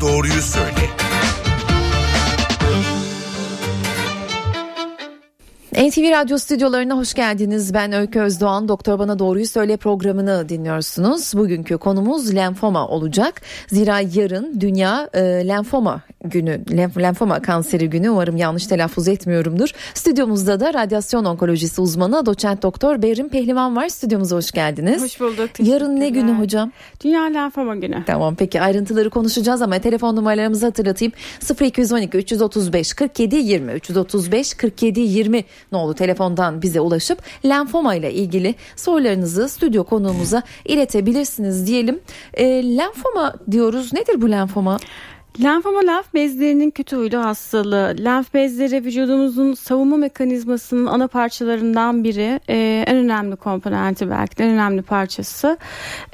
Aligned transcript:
doğruyu 0.00 0.42
söyle. 0.42 0.86
NTV 5.76 6.10
Radyo 6.10 6.38
stüdyolarına 6.38 6.96
hoş 6.96 7.14
geldiniz. 7.14 7.74
Ben 7.74 7.92
Öykü 7.92 8.20
Özdoğan. 8.20 8.68
Doktor 8.68 8.98
Bana 8.98 9.18
Doğruyu 9.18 9.46
Söyle 9.46 9.76
programını 9.76 10.48
dinliyorsunuz. 10.48 11.34
Bugünkü 11.34 11.78
konumuz 11.78 12.34
lenfoma 12.34 12.88
olacak. 12.88 13.42
Zira 13.68 14.00
yarın 14.00 14.60
Dünya 14.60 15.10
e, 15.14 15.20
Lenfoma 15.22 16.00
Günü, 16.30 16.60
lenf, 16.76 16.98
lenfoma 16.98 17.42
kanseri 17.42 17.90
günü. 17.90 18.10
Umarım 18.10 18.36
yanlış 18.36 18.66
telaffuz 18.66 19.08
etmiyorumdur. 19.08 19.70
Stüdyomuzda 19.94 20.60
da 20.60 20.74
radyasyon 20.74 21.24
onkolojisi 21.24 21.80
uzmanı 21.80 22.26
doçent 22.26 22.62
doktor 22.62 23.02
Berin 23.02 23.28
Pehlivan 23.28 23.76
var. 23.76 23.88
Stüdyomuza 23.88 24.36
hoş 24.36 24.50
geldiniz. 24.50 25.02
Hoş 25.02 25.20
bulduk. 25.20 25.50
Yarın 25.58 26.00
ne 26.00 26.08
günü 26.08 26.32
hocam? 26.32 26.72
Dünya 27.04 27.22
Lenfoma 27.22 27.76
Günü. 27.76 28.02
Tamam 28.06 28.34
peki 28.34 28.60
ayrıntıları 28.60 29.10
konuşacağız 29.10 29.62
ama 29.62 29.78
telefon 29.78 30.16
numaralarımızı 30.16 30.66
hatırlatayım. 30.66 31.12
0212 31.60 32.18
335 32.18 32.94
47 32.94 33.36
20 33.36 33.72
335 33.72 34.54
47 34.54 35.00
20 35.00 35.44
nolu 35.72 35.94
telefondan 35.94 36.62
bize 36.62 36.80
ulaşıp 36.80 37.18
lenfoma 37.44 37.94
ile 37.94 38.12
ilgili 38.12 38.54
sorularınızı 38.76 39.48
stüdyo 39.48 39.84
konuğumuza 39.84 40.42
iletebilirsiniz 40.64 41.66
diyelim. 41.66 42.00
E, 42.34 42.44
lenfoma 42.76 43.34
diyoruz. 43.50 43.92
Nedir 43.92 44.22
bu 44.22 44.30
lenfoma? 44.30 44.78
Lenfoma 45.42 45.80
lenf 45.80 46.14
bezlerinin 46.14 46.70
kötü 46.70 46.96
huylu 46.96 47.18
hastalığı. 47.18 47.96
Lenf 48.04 48.34
bezleri 48.34 48.84
vücudumuzun 48.84 49.54
savunma 49.54 49.96
mekanizmasının 49.96 50.86
ana 50.86 51.08
parçalarından 51.08 52.04
biri. 52.04 52.40
Ee, 52.48 52.84
en 52.86 52.96
önemli 52.96 53.36
komponenti 53.36 54.10
belki 54.10 54.38
de 54.38 54.44
en 54.44 54.50
önemli 54.50 54.82
parçası. 54.82 55.58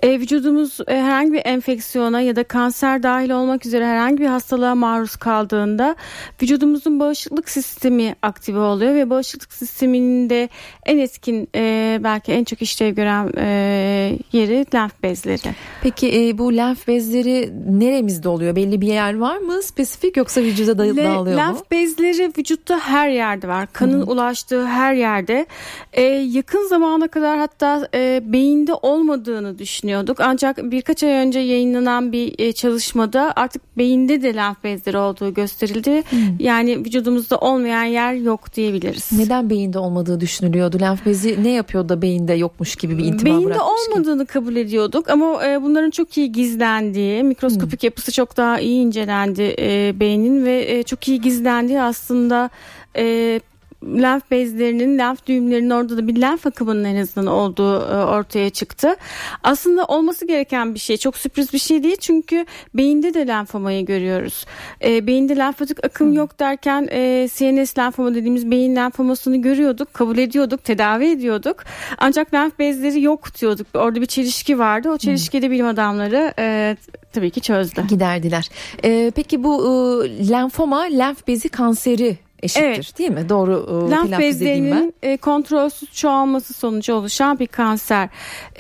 Ee, 0.03 0.21
vücudumuz 0.21 0.79
e, 0.89 0.97
herhangi 1.01 1.33
bir 1.33 1.43
enfeksiyona 1.45 2.21
ya 2.21 2.37
da 2.37 2.45
kanser 2.45 3.03
dahil 3.03 3.31
olmak 3.31 3.67
üzere 3.67 3.87
herhangi 3.87 4.19
bir 4.19 4.27
hastalığa 4.27 4.75
maruz 4.75 5.17
kaldığında 5.17 5.97
vücudumuzun 6.43 7.01
bağışıklık 7.01 7.49
sistemi 7.49 8.15
aktive 8.23 8.59
oluyor 8.59 8.95
ve 8.95 9.11
bağışıklık 9.11 9.53
sisteminin 9.53 10.31
de 10.31 10.49
en 10.87 10.99
eskin 10.99 11.49
e, 11.55 12.01
belki 12.05 12.33
en 12.33 12.45
çok 12.45 12.63
işlev 12.63 12.95
gören 12.95 13.33
e, 13.37 14.19
yeri 14.33 14.67
lenf 14.75 15.03
bezleri. 15.03 15.55
Peki 15.83 16.29
e, 16.29 16.39
bu 16.39 16.57
lenf 16.57 16.89
bezleri 16.89 17.53
neremizde 17.69 18.29
oluyor? 18.29 18.57
Belli 18.57 18.81
bir 18.81 18.87
yer 18.87 19.12
var 19.21 19.39
mı 19.39 19.63
spesifik 19.63 20.17
yoksa 20.17 20.41
vücuda 20.43 20.79
da, 20.79 20.83
Le, 20.83 21.05
dağılıyor 21.05 21.37
lenf 21.37 21.49
mu? 21.51 21.57
Lenf 21.57 21.71
bezleri 21.71 22.33
vücutta 22.39 22.79
her 22.79 23.09
yerde 23.09 23.49
var. 23.49 23.69
Kanın 23.73 24.01
Hı. 24.01 24.11
ulaştığı 24.11 24.67
her 24.67 24.95
yerde. 24.95 25.47
Ee, 25.93 26.03
yakın 26.03 26.69
zamana 26.69 27.09
kadar 27.09 27.39
hatta 27.39 27.89
e, 27.95 28.23
beyinde 28.25 28.75
olmadığını 28.75 29.59
düşünüyorduk. 29.59 30.21
Ancak 30.21 30.59
birkaç 30.71 31.03
ay 31.03 31.11
önce 31.11 31.39
yayınlanan 31.39 32.13
bir 32.13 32.35
e, 32.39 32.53
çalışmada 32.53 33.33
artık 33.37 33.79
beyinde 33.79 34.23
de 34.23 34.35
lenf 34.35 34.65
bezleri 34.65 34.97
olduğu 34.99 35.35
gösterildi. 35.35 36.03
Hı. 36.11 36.17
Yani 36.39 36.79
vücudumuzda 36.79 37.39
olmayan 37.39 37.85
yer 37.85 38.13
yok 38.15 38.55
diyebiliriz. 38.55 39.11
Neden 39.13 39.51
beyinde 39.51 39.79
olmadığı 39.79 40.21
düşünülüyordu? 40.21 40.81
Lenf 40.81 41.07
bezi 41.07 41.45
ne 41.45 41.51
yapıyor 41.51 41.89
da 41.89 42.03
beyinde 42.03 42.33
yokmuş 42.35 42.77
gibi 42.77 42.99
bir 42.99 43.05
intiba 43.05 43.31
Beyinde 43.31 43.59
olmadığını 43.61 44.27
ki? 44.27 44.33
kabul 44.33 44.57
ediyorduk 44.57 45.11
ama 45.11 45.47
e, 45.47 45.63
bunların 45.63 45.91
çok 45.91 46.19
iyi 46.19 46.33
gizlendiği, 46.33 47.23
mikroskopik 47.23 47.83
Hı. 47.83 47.87
yapısı 47.87 48.13
çok 48.13 48.37
daha 48.37 48.61
iyi 48.61 48.83
incelendi 49.03 49.55
e, 49.59 50.01
beynin 50.01 50.45
ve 50.45 50.79
e, 50.79 50.83
çok 50.83 51.09
iyi 51.09 51.21
gizlendi 51.21 51.81
aslında 51.81 52.51
e, 52.97 53.41
lenf 53.87 54.31
bezlerinin, 54.31 54.99
lenf 54.99 55.27
düğümlerinin 55.27 55.71
orada 55.71 55.97
da 55.97 56.09
bir 56.09 56.21
lenf 56.21 56.47
akımının 56.47 56.85
en 56.85 56.97
azından 56.97 57.27
olduğu 57.27 57.77
e, 57.77 58.05
ortaya 58.05 58.51
çıktı. 58.51 58.97
Aslında 59.43 59.85
olması 59.85 60.27
gereken 60.27 60.75
bir 60.75 60.79
şey. 60.79 60.97
Çok 60.97 61.17
sürpriz 61.17 61.53
bir 61.53 61.59
şey 61.59 61.83
değil 61.83 61.97
çünkü 62.01 62.47
beyinde 62.75 63.15
de 63.15 63.27
lenfomayı 63.27 63.87
görüyoruz. 63.87 64.47
E, 64.85 65.07
beyinde 65.07 65.37
lenfatik 65.37 65.85
akım 65.85 66.07
hmm. 66.07 66.15
yok 66.15 66.39
derken 66.39 66.89
e, 66.91 67.29
CNS 67.35 67.79
lenfoma 67.79 68.15
dediğimiz 68.15 68.51
beyin 68.51 68.77
lenfomasını 68.77 69.37
görüyorduk, 69.37 69.95
kabul 69.95 70.19
ediyorduk, 70.19 70.65
tedavi 70.65 71.07
ediyorduk. 71.07 71.65
Ancak 71.99 72.35
lenf 72.35 72.59
bezleri 72.59 73.03
yok 73.03 73.41
diyorduk. 73.41 73.67
Orada 73.75 74.01
bir 74.01 74.07
çelişki 74.07 74.59
vardı. 74.59 74.91
O 74.91 74.99
çelişkide 74.99 75.51
bilim 75.51 75.67
adamları 75.67 76.35
e, 76.39 76.77
tabii 77.13 77.31
ki 77.31 77.41
çözdü. 77.41 77.87
Giderdiler. 77.89 78.49
E, 78.85 79.13
peki 79.17 79.45
bu 79.45 79.65
e, 80.07 80.29
lenfoma 80.29 80.83
lenf 80.83 81.27
bezi 81.29 81.49
kanseri 81.49 82.19
eşittir 82.43 82.63
evet. 82.63 82.99
değil 82.99 83.11
mi? 83.11 83.29
Doğru 83.29 83.87
e, 83.87 83.91
Lenf 83.91 84.19
bezlerinin 84.19 84.95
e, 85.03 85.17
kontrolsüz 85.17 85.93
çoğalması 85.93 86.55
sonucu 86.55 86.95
oluşan 86.95 87.39
bir 87.39 87.47
kanser. 87.47 88.09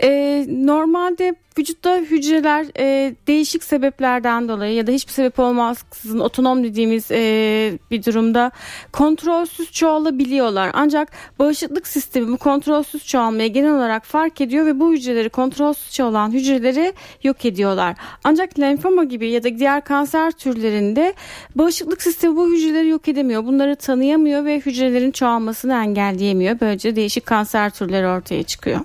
E, 0.03 0.47
normalde 0.49 1.35
vücutta 1.59 1.97
hücreler 1.97 2.67
e, 2.79 3.15
değişik 3.27 3.65
sebeplerden 3.65 4.49
dolayı 4.49 4.75
ya 4.75 4.87
da 4.87 4.91
hiçbir 4.91 5.13
sebep 5.13 5.39
olmaksızın 5.39 6.19
otonom 6.19 6.65
dediğimiz 6.65 7.11
e, 7.11 7.79
bir 7.91 8.05
durumda 8.05 8.51
kontrolsüz 8.93 9.73
çoğalabiliyorlar. 9.73 10.71
Ancak 10.75 11.09
bağışıklık 11.39 11.87
sistemi 11.87 12.29
bu 12.29 12.37
kontrolsüz 12.37 13.07
çoğalmayı 13.07 13.53
genel 13.53 13.75
olarak 13.75 14.05
fark 14.05 14.41
ediyor 14.41 14.67
ve 14.67 14.81
bu 14.81 14.93
hücreleri 14.93 15.29
kontrolsüz 15.29 15.93
çoğalan 15.93 16.31
hücreleri 16.31 16.93
yok 17.23 17.45
ediyorlar. 17.45 17.97
Ancak 18.25 18.61
lenfoma 18.61 19.05
gibi 19.05 19.31
ya 19.31 19.45
da 19.45 19.59
diğer 19.59 19.85
kanser 19.85 20.31
türlerinde 20.31 21.15
bağışıklık 21.55 22.03
sistemi 22.03 22.37
bu 22.37 22.53
hücreleri 22.53 22.89
yok 22.89 23.09
edemiyor. 23.09 23.45
Bunları 23.45 23.77
tanıyamıyor 23.77 24.45
ve 24.45 24.61
hücrelerin 24.61 25.11
çoğalmasını 25.11 25.75
engelleyemiyor. 25.75 26.61
Böylece 26.61 26.97
değişik 26.97 27.27
kanser 27.27 27.71
türleri 27.71 28.07
ortaya 28.07 28.43
çıkıyor. 28.43 28.81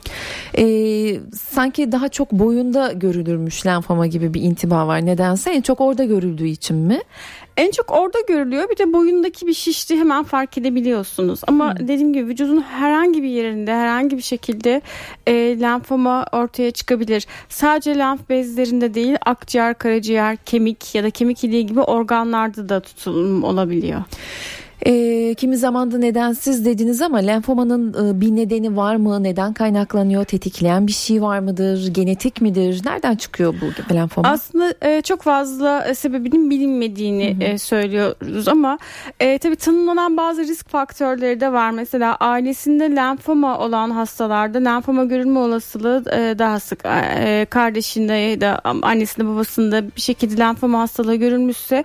Ee, 0.58 1.20
sanki 1.52 1.92
daha 1.92 2.10
çok 2.10 2.32
boyun 2.32 2.57
boyunda 2.58 2.92
görülürmüş 2.92 3.66
lenfoma 3.66 4.08
gibi 4.08 4.34
bir 4.34 4.42
intiba 4.42 4.88
var 4.88 5.06
nedense 5.06 5.52
en 5.52 5.62
çok 5.62 5.82
orada 5.82 6.04
görüldüğü 6.04 6.48
için 6.48 6.76
mi? 6.76 7.02
En 7.58 7.72
çok 7.72 7.92
orada 7.92 8.18
görülüyor. 8.28 8.70
Bir 8.70 8.78
de 8.78 8.94
boyundaki 8.94 9.48
bir 9.48 9.54
şişti 9.54 10.00
hemen 10.00 10.24
fark 10.24 10.58
edebiliyorsunuz. 10.58 11.42
Ama 11.48 11.80
hmm. 11.80 11.88
dediğim 11.88 12.14
gibi 12.14 12.28
vücudun 12.28 12.62
herhangi 12.62 13.24
bir 13.24 13.28
yerinde 13.28 13.74
herhangi 13.74 14.18
bir 14.18 14.22
şekilde 14.22 14.82
e, 15.28 15.34
lenfoma 15.60 16.26
ortaya 16.32 16.72
çıkabilir. 16.72 17.28
Sadece 17.50 17.98
lenf 17.98 18.30
bezlerinde 18.30 18.94
değil 18.94 19.18
akciğer, 19.26 19.74
karaciğer, 19.74 20.38
kemik 20.38 20.96
ya 20.96 21.04
da 21.04 21.10
kemik 21.10 21.44
iliği 21.44 21.66
gibi 21.66 21.82
organlarda 21.82 22.70
da 22.70 22.80
tutulum 22.80 23.44
olabiliyor. 23.44 24.02
E, 24.86 25.34
kimi 25.34 25.58
zaman 25.58 25.92
da 25.92 25.98
nedensiz 25.98 26.66
dediniz 26.66 27.02
ama 27.02 27.18
lenfomanın 27.18 27.94
e, 27.94 28.22
bir 28.22 28.36
nedeni 28.36 28.78
var 28.78 28.96
mı? 28.96 29.24
Neden 29.24 29.54
kaynaklanıyor? 29.54 30.26
Tetikleyen 30.26 30.88
bir 30.88 30.92
şey 30.92 31.22
var 31.22 31.40
mıdır? 31.40 31.88
Genetik 31.88 32.42
midir? 32.42 32.82
Nereden 32.86 33.16
çıkıyor 33.16 33.56
bu 33.62 33.94
lenfoma? 33.94 34.30
Aslında 34.30 34.74
e, 34.82 35.02
çok 35.02 35.22
fazla 35.22 35.86
e, 35.86 35.96
sebebinin 35.96 36.50
bilinmediğini 36.50 37.36
hı 37.36 37.38
hı. 37.38 37.44
E, 37.44 37.58
söylüyoruz 37.58 38.48
ama 38.48 38.78
e, 39.20 39.38
tabii 39.38 39.56
tanımlanan 39.56 40.18
bazı 40.18 40.42
risk 40.42 40.70
faktörleri 40.70 41.40
de 41.40 41.54
var. 41.54 41.72
Mesela 41.72 42.16
ailesinde 42.16 42.96
lenfoma 42.96 43.60
olan 43.60 43.92
hastalarda 43.92 44.58
lenfoma 44.58 45.04
görülme 45.04 45.40
olasılığı 45.40 46.04
e, 46.12 46.40
daha 46.40 46.60
sık. 46.60 46.86
E, 46.86 47.46
kardeşinde 47.50 48.14
ya 48.14 48.42
da 48.42 48.62
annesinde 48.64 49.28
babasında 49.28 49.96
bir 49.96 50.02
şekilde 50.02 50.38
lenfoma 50.42 50.80
hastalığı 50.80 51.16
görülmüşse 51.16 51.84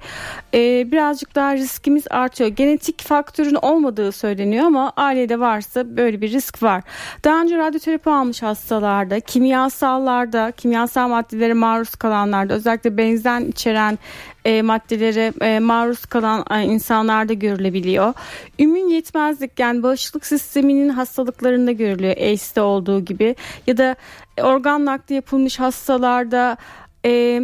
e, 0.54 0.92
birazcık 0.92 1.34
daha 1.34 1.56
riskimiz 1.56 2.04
artıyor. 2.10 2.50
Genetik 2.50 2.81
genetik 2.82 3.02
faktörün 3.02 3.54
olmadığı 3.54 4.12
söyleniyor 4.12 4.64
ama 4.64 4.92
ailede 4.96 5.40
varsa 5.40 5.96
böyle 5.96 6.20
bir 6.20 6.32
risk 6.32 6.62
var. 6.62 6.82
Daha 7.24 7.40
önce 7.40 7.58
radyoterapi 7.58 8.10
almış 8.10 8.42
hastalarda, 8.42 9.20
kimyasallarda, 9.20 10.52
kimyasal 10.56 11.08
maddelere 11.08 11.54
maruz 11.54 11.94
kalanlarda 11.94 12.54
özellikle 12.54 12.96
benzen 12.96 13.40
içeren 13.44 13.98
e, 14.44 14.62
maddelere 14.62 15.32
e, 15.40 15.58
maruz 15.58 16.06
kalan 16.06 16.44
e, 16.50 16.62
insanlarda 16.62 17.32
görülebiliyor. 17.32 18.14
Ümün 18.58 18.88
yetmezlik 18.88 19.58
yani 19.58 19.82
bağışıklık 19.82 20.26
sisteminin 20.26 20.88
hastalıklarında 20.88 21.72
görülüyor 21.72 22.16
AIDS'te 22.16 22.60
olduğu 22.60 23.04
gibi 23.04 23.36
ya 23.66 23.76
da 23.76 23.96
organ 24.42 24.84
nakli 24.84 25.14
yapılmış 25.14 25.60
hastalarda 25.60 26.56
e, 27.04 27.40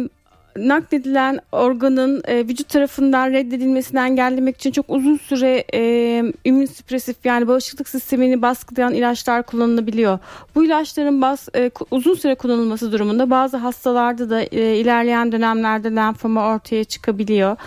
nakledilen 0.67 1.39
organın 1.51 2.23
e, 2.27 2.47
vücut 2.47 2.69
tarafından 2.69 3.31
reddedilmesini 3.31 3.99
engellemek 3.99 4.57
için 4.57 4.71
çok 4.71 4.85
uzun 4.89 5.17
süre 5.17 5.63
e, 5.73 6.23
immünsüpresif 6.43 7.25
yani 7.25 7.47
bağışıklık 7.47 7.89
sistemini 7.89 8.41
baskılayan 8.41 8.93
ilaçlar 8.93 9.43
kullanılabiliyor. 9.43 10.19
Bu 10.55 10.65
ilaçların 10.65 11.21
bas, 11.21 11.47
e, 11.55 11.71
uzun 11.91 12.13
süre 12.13 12.35
kullanılması 12.35 12.91
durumunda 12.91 13.29
bazı 13.29 13.57
hastalarda 13.57 14.29
da 14.29 14.41
e, 14.41 14.75
ilerleyen 14.75 15.31
dönemlerde 15.31 15.95
lenfoma 15.95 16.47
ortaya 16.47 16.83
çıkabiliyor. 16.83 17.57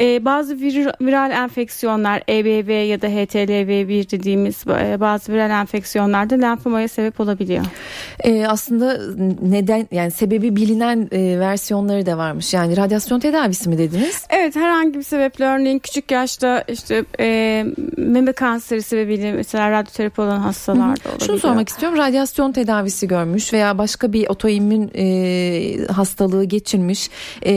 E, 0.00 0.24
bazı 0.24 0.60
vir, 0.60 0.88
viral 1.00 1.30
enfeksiyonlar 1.30 2.22
EBV 2.28 2.70
ya 2.70 3.02
da 3.02 3.06
HTLV1 3.06 4.10
dediğimiz 4.10 4.64
e, 4.66 5.00
bazı 5.00 5.32
viral 5.32 5.50
enfeksiyonlarda 5.50 6.34
lenfomaya 6.34 6.88
sebep 6.88 7.20
olabiliyor. 7.20 7.64
E, 8.24 8.46
aslında 8.46 9.00
neden 9.42 9.88
yani 9.92 10.10
sebebi 10.10 10.56
bilinen 10.56 11.08
e, 11.12 11.40
versiyonları 11.40 12.06
da 12.06 12.18
var 12.18 12.32
varmış. 12.38 12.54
Yani 12.54 12.76
radyasyon 12.76 13.20
tedavisi 13.20 13.68
mi 13.68 13.78
dediniz? 13.78 14.24
Evet 14.30 14.56
herhangi 14.56 14.98
bir 14.98 15.02
sebeple 15.02 15.44
örneğin 15.44 15.78
küçük 15.78 16.10
yaşta 16.10 16.64
işte 16.68 17.04
e, 17.20 17.66
meme 17.96 18.32
kanseri 18.32 18.82
sebebiyle 18.82 19.32
mesela 19.32 19.70
radyoterapi 19.70 20.20
olan 20.20 20.38
hastalarda 20.38 20.84
olabiliyor. 20.84 21.20
Şunu 21.26 21.38
sormak 21.38 21.68
istiyorum. 21.68 21.98
Radyasyon 21.98 22.52
tedavisi 22.52 23.08
görmüş 23.08 23.52
veya 23.52 23.78
başka 23.78 24.12
bir 24.12 24.28
otoimmün 24.28 24.90
e, 24.94 25.86
hastalığı 25.92 26.44
geçirmiş. 26.44 27.10
E, 27.42 27.52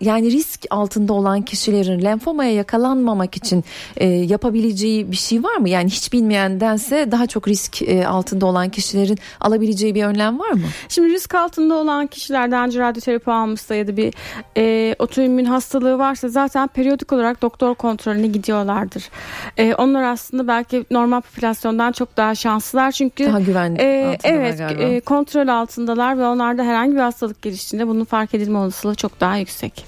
yani 0.00 0.30
risk 0.30 0.64
altında 0.70 1.12
olan 1.12 1.42
kişilerin 1.42 2.02
lenfomaya 2.02 2.52
yakalanmamak 2.52 3.36
için 3.36 3.64
e, 3.96 4.06
yapabileceği 4.06 5.10
bir 5.10 5.16
şey 5.16 5.42
var 5.42 5.56
mı? 5.56 5.68
Yani 5.68 5.90
hiç 5.90 6.12
bilmeyendense 6.12 7.08
daha 7.10 7.26
çok 7.26 7.48
risk 7.48 7.82
e, 7.82 8.06
altında 8.06 8.46
olan 8.46 8.68
kişilerin 8.68 9.18
alabileceği 9.40 9.94
bir 9.94 10.04
önlem 10.04 10.38
var 10.38 10.50
mı? 10.50 10.66
Şimdi 10.88 11.12
risk 11.12 11.34
altında 11.34 11.74
olan 11.74 12.06
kişiler 12.06 12.50
daha 12.50 12.64
önce 12.64 12.78
radyoterapi 12.80 13.30
almışsa 13.30 13.74
ya 13.74 13.86
da 13.86 13.96
bir 13.96 14.09
e, 14.56 14.94
otoimmün 14.98 15.44
hastalığı 15.44 15.98
varsa 15.98 16.28
zaten 16.28 16.68
periyodik 16.68 17.12
olarak 17.12 17.42
doktor 17.42 17.74
kontrolüne 17.74 18.26
gidiyorlardır. 18.26 19.10
E, 19.56 19.74
onlar 19.74 20.02
aslında 20.02 20.48
belki 20.48 20.84
normal 20.90 21.20
popülasyondan 21.20 21.92
çok 21.92 22.16
daha 22.16 22.34
şanslılar 22.34 22.92
çünkü 22.92 23.26
daha 23.26 23.40
güvenli 23.40 23.82
e, 23.82 24.18
evet 24.24 24.60
e, 24.60 25.00
kontrol 25.00 25.48
altındalar 25.48 26.18
ve 26.18 26.24
onlarda 26.24 26.62
herhangi 26.62 26.94
bir 26.94 27.00
hastalık 27.00 27.42
geliştiğinde 27.42 27.88
bunun 27.88 28.04
fark 28.04 28.34
edilme 28.34 28.58
olasılığı 28.58 28.94
çok 28.94 29.20
daha 29.20 29.36
yüksek. 29.36 29.84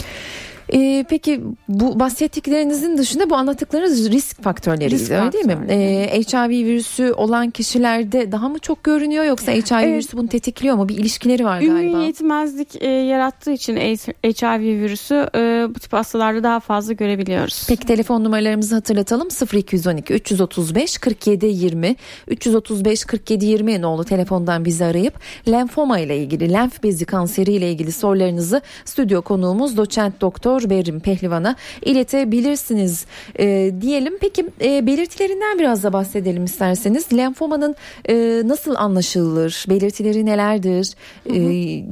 Ee, 0.74 1.04
peki 1.08 1.40
bu 1.68 2.00
bahsettiklerinizin 2.00 2.98
dışında 2.98 3.30
bu 3.30 3.36
anlattıklarınız 3.36 4.10
risk 4.10 4.42
faktörleri 4.42 4.90
risk 4.90 5.10
öyle 5.10 5.32
değil 5.32 5.46
mi? 5.46 5.58
Ee, 5.68 6.22
HIV 6.22 6.50
virüsü 6.50 7.12
olan 7.12 7.50
kişilerde 7.50 8.32
daha 8.32 8.48
mı 8.48 8.58
çok 8.58 8.84
görünüyor 8.84 9.24
yoksa 9.24 9.52
HIV 9.52 9.74
evet. 9.74 9.86
virüsü 9.86 10.16
bunu 10.16 10.28
tetikliyor 10.28 10.76
mu? 10.76 10.88
Bir 10.88 10.96
ilişkileri 10.96 11.44
var 11.44 11.60
galiba. 11.60 11.80
Ümmi 11.80 12.04
yetmezlik 12.04 12.82
e, 12.82 12.88
yarattığı 12.88 13.50
için 13.50 13.76
HIV 13.76 14.60
virüsü 14.60 15.28
e, 15.34 15.66
bu 15.68 15.78
tip 15.78 15.92
hastalarda 15.92 16.42
daha 16.42 16.60
fazla 16.60 16.92
görebiliyoruz. 16.92 17.64
Peki 17.68 17.86
telefon 17.86 18.24
numaralarımızı 18.24 18.74
hatırlatalım. 18.74 19.28
0212 19.52 20.14
335 20.14 20.98
47 20.98 21.46
20 21.46 21.96
335 22.28 23.04
47 23.04 23.46
20 23.46 23.82
nolu 23.82 24.04
telefondan 24.04 24.64
bizi 24.64 24.84
arayıp 24.84 25.14
lenfoma 25.48 25.98
ile 25.98 26.18
ilgili 26.18 26.52
lenf 26.52 26.82
bezi 26.82 27.04
kanseri 27.04 27.52
ile 27.52 27.70
ilgili 27.70 27.92
sorularınızı 27.92 28.60
stüdyo 28.84 29.22
konuğumuz 29.22 29.76
doçent 29.76 30.20
doktor 30.20 30.61
Doktor 30.62 30.76
Berrim 30.76 31.00
Pehlivan'a 31.00 31.56
iletebilirsiniz 31.82 33.06
e, 33.38 33.70
diyelim. 33.80 34.18
Peki 34.20 34.46
e, 34.64 34.86
belirtilerinden 34.86 35.58
biraz 35.58 35.82
da 35.82 35.92
bahsedelim 35.92 36.44
isterseniz. 36.44 37.12
Lenfomanın 37.12 37.74
e, 38.08 38.42
nasıl 38.44 38.74
anlaşılır? 38.74 39.64
Belirtileri 39.68 40.26
nelerdir? 40.26 40.94
E, 41.26 41.38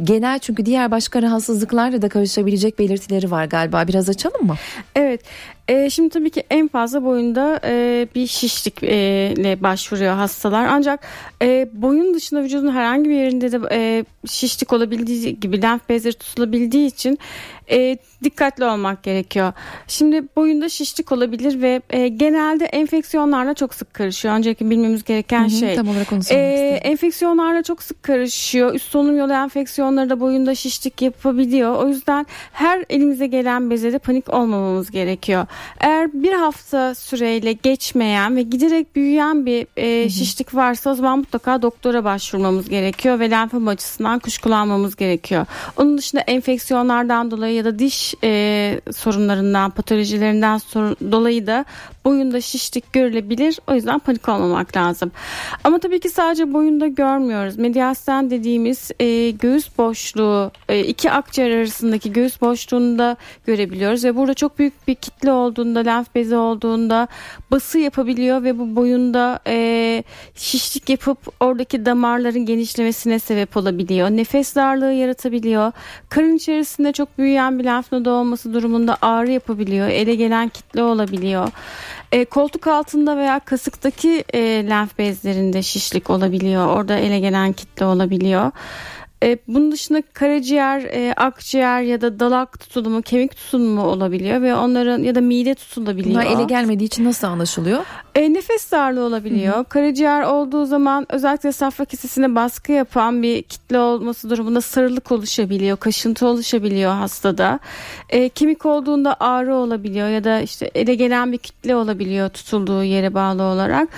genel 0.04 0.38
çünkü 0.38 0.66
diğer 0.66 0.90
başka 0.90 1.22
rahatsızlıklarla 1.22 2.02
da 2.02 2.08
karışabilecek 2.08 2.78
belirtileri 2.78 3.30
var 3.30 3.44
galiba. 3.44 3.88
Biraz 3.88 4.08
açalım 4.08 4.46
mı? 4.46 4.56
Evet. 4.94 5.20
E, 5.70 5.90
şimdi 5.90 6.08
tabii 6.08 6.30
ki 6.30 6.42
en 6.50 6.68
fazla 6.68 7.04
boyunda 7.04 7.60
e, 7.64 8.06
bir 8.14 8.26
şişlikle 8.26 9.50
e, 9.52 9.62
başvuruyor 9.62 10.14
hastalar. 10.14 10.64
Ancak 10.64 11.00
e, 11.42 11.68
boyun 11.72 12.14
dışında 12.14 12.42
vücudun 12.42 12.72
herhangi 12.72 13.10
bir 13.10 13.14
yerinde 13.14 13.52
de 13.52 13.60
e, 13.70 14.04
şişlik 14.26 14.72
olabildiği 14.72 15.40
gibi 15.40 15.62
lenf 15.62 15.88
bezleri 15.88 16.14
tutulabildiği 16.14 16.86
için 16.86 17.18
e, 17.70 17.98
dikkatli 18.24 18.64
olmak 18.64 19.02
gerekiyor. 19.02 19.52
Şimdi 19.88 20.22
boyunda 20.36 20.68
şişlik 20.68 21.12
olabilir 21.12 21.62
ve 21.62 21.82
e, 21.90 22.08
genelde 22.08 22.64
enfeksiyonlarla 22.64 23.54
çok 23.54 23.74
sık 23.74 23.94
karışıyor. 23.94 24.34
Önceki 24.34 24.70
bilmemiz 24.70 25.04
gereken 25.04 25.40
hı 25.40 25.46
hı, 25.46 25.50
şey. 25.50 25.74
Tam 25.74 25.88
olarak 25.88 26.12
onu 26.12 26.20
e, 26.30 26.80
Enfeksiyonlarla 26.84 27.62
çok 27.62 27.82
sık 27.82 28.02
karışıyor. 28.02 28.74
Üst 28.74 28.90
solunum 28.90 29.18
yolu 29.18 29.32
enfeksiyonları 29.32 30.10
da 30.10 30.20
boyunda 30.20 30.54
şişlik 30.54 31.02
yapabiliyor. 31.02 31.76
O 31.76 31.88
yüzden 31.88 32.26
her 32.52 32.84
elimize 32.90 33.26
gelen 33.26 33.70
bezede 33.70 33.98
panik 33.98 34.34
olmamamız 34.34 34.90
gerekiyor. 34.90 35.46
Eğer 35.80 36.12
bir 36.12 36.32
hafta 36.32 36.94
süreyle 36.94 37.52
geçmeyen 37.52 38.36
ve 38.36 38.42
giderek 38.42 38.96
büyüyen 38.96 39.46
bir 39.46 39.66
e, 39.76 40.10
şişlik 40.10 40.54
varsa 40.54 40.90
o 40.90 40.94
zaman 40.94 41.18
mutlaka 41.18 41.62
doktora 41.62 42.04
başvurmamız 42.04 42.68
gerekiyor 42.68 43.20
ve 43.20 43.30
lenfom 43.30 43.68
açısından 43.68 44.18
kuşkulanmamız 44.18 44.96
gerekiyor. 44.96 45.46
Onun 45.76 45.98
dışında 45.98 46.20
enfeksiyonlardan 46.20 47.30
dolayı 47.30 47.54
ya 47.54 47.64
da 47.64 47.78
diş 47.78 48.14
e, 48.24 48.80
sorunlarından, 48.92 49.70
patolojilerinden 49.70 50.58
sorun, 50.58 50.96
dolayı 51.12 51.46
da 51.46 51.64
boyunda 52.04 52.40
şişlik 52.40 52.92
görülebilir. 52.92 53.58
O 53.66 53.74
yüzden 53.74 53.98
panik 53.98 54.28
olmamak 54.28 54.76
lazım. 54.76 55.12
Ama 55.64 55.78
tabii 55.78 56.00
ki 56.00 56.10
sadece 56.10 56.52
boyunda 56.52 56.86
görmüyoruz. 56.86 57.56
Medyasten 57.56 58.30
dediğimiz 58.30 58.90
e, 59.00 59.30
göğüs 59.30 59.78
boşluğu, 59.78 60.50
e, 60.68 60.80
iki 60.80 61.10
akciğer 61.10 61.50
arasındaki 61.50 62.12
göğüs 62.12 62.40
boşluğunu 62.40 62.98
da 62.98 63.16
görebiliyoruz 63.46 64.04
ve 64.04 64.16
burada 64.16 64.34
çok 64.34 64.58
büyük 64.58 64.88
bir 64.88 64.94
kitle 64.94 65.32
olduğunda, 65.40 65.80
lenf 65.80 66.14
bezi 66.14 66.36
olduğunda 66.36 67.08
bası 67.50 67.78
yapabiliyor 67.78 68.42
ve 68.42 68.58
bu 68.58 68.76
boyunda 68.76 69.40
e, 69.46 70.04
şişlik 70.34 70.88
yapıp 70.88 71.18
oradaki 71.40 71.86
damarların 71.86 72.46
genişlemesine 72.46 73.18
sebep 73.18 73.56
olabiliyor. 73.56 74.10
Nefes 74.10 74.56
darlığı 74.56 74.92
yaratabiliyor. 74.92 75.72
Karın 76.08 76.36
içerisinde 76.36 76.92
çok 76.92 77.18
büyüyen 77.18 77.58
bir 77.58 77.64
lenf 77.64 77.92
nodu 77.92 78.10
olması 78.10 78.54
durumunda 78.54 78.96
ağrı 79.02 79.30
yapabiliyor. 79.30 79.88
Ele 79.88 80.14
gelen 80.14 80.48
kitle 80.48 80.82
olabiliyor. 80.82 81.48
E, 82.12 82.24
koltuk 82.24 82.66
altında 82.66 83.16
veya 83.16 83.40
kasıktaki 83.40 84.24
e, 84.34 84.40
lenf 84.68 84.98
bezlerinde 84.98 85.62
şişlik 85.62 86.10
olabiliyor. 86.10 86.66
Orada 86.66 86.98
ele 86.98 87.20
gelen 87.20 87.52
kitle 87.52 87.84
olabiliyor. 87.84 88.52
E, 89.22 89.38
bunun 89.48 89.72
dışında 89.72 90.02
karaciğer, 90.12 90.80
e, 90.80 91.12
akciğer 91.16 91.82
ya 91.82 92.00
da 92.00 92.20
dalak 92.20 92.60
tutulumu, 92.60 93.02
kemik 93.02 93.36
tutulumu 93.36 93.82
olabiliyor 93.82 94.42
ve 94.42 94.54
onların 94.54 95.02
ya 95.02 95.14
da 95.14 95.20
mide 95.20 95.54
tutulabiliyor. 95.54 96.14
Bunlar 96.14 96.36
ele 96.36 96.44
gelmediği 96.44 96.86
için 96.86 97.04
nasıl 97.04 97.26
anlaşılıyor? 97.26 97.84
E, 98.14 98.32
nefes 98.32 98.72
darlığı 98.72 99.04
olabiliyor. 99.04 99.54
Hı 99.54 99.58
hı. 99.58 99.64
Karaciğer 99.64 100.22
olduğu 100.22 100.66
zaman 100.66 101.06
özellikle 101.08 101.52
safra 101.52 101.84
kesesine 101.84 102.34
baskı 102.34 102.72
yapan 102.72 103.22
bir 103.22 103.42
kitle 103.42 103.78
olması 103.78 104.30
durumunda 104.30 104.60
sarılık 104.60 105.12
oluşabiliyor, 105.12 105.76
kaşıntı 105.76 106.26
oluşabiliyor 106.26 106.92
hastada. 106.92 107.58
E, 108.08 108.28
kemik 108.28 108.66
olduğunda 108.66 109.16
ağrı 109.20 109.54
olabiliyor 109.54 110.08
ya 110.08 110.24
da 110.24 110.40
işte 110.40 110.70
ele 110.74 110.94
gelen 110.94 111.32
bir 111.32 111.38
kitle 111.38 111.76
olabiliyor 111.76 112.28
tutulduğu 112.28 112.84
yere 112.84 113.14
bağlı 113.14 113.42
olarak. 113.42 113.88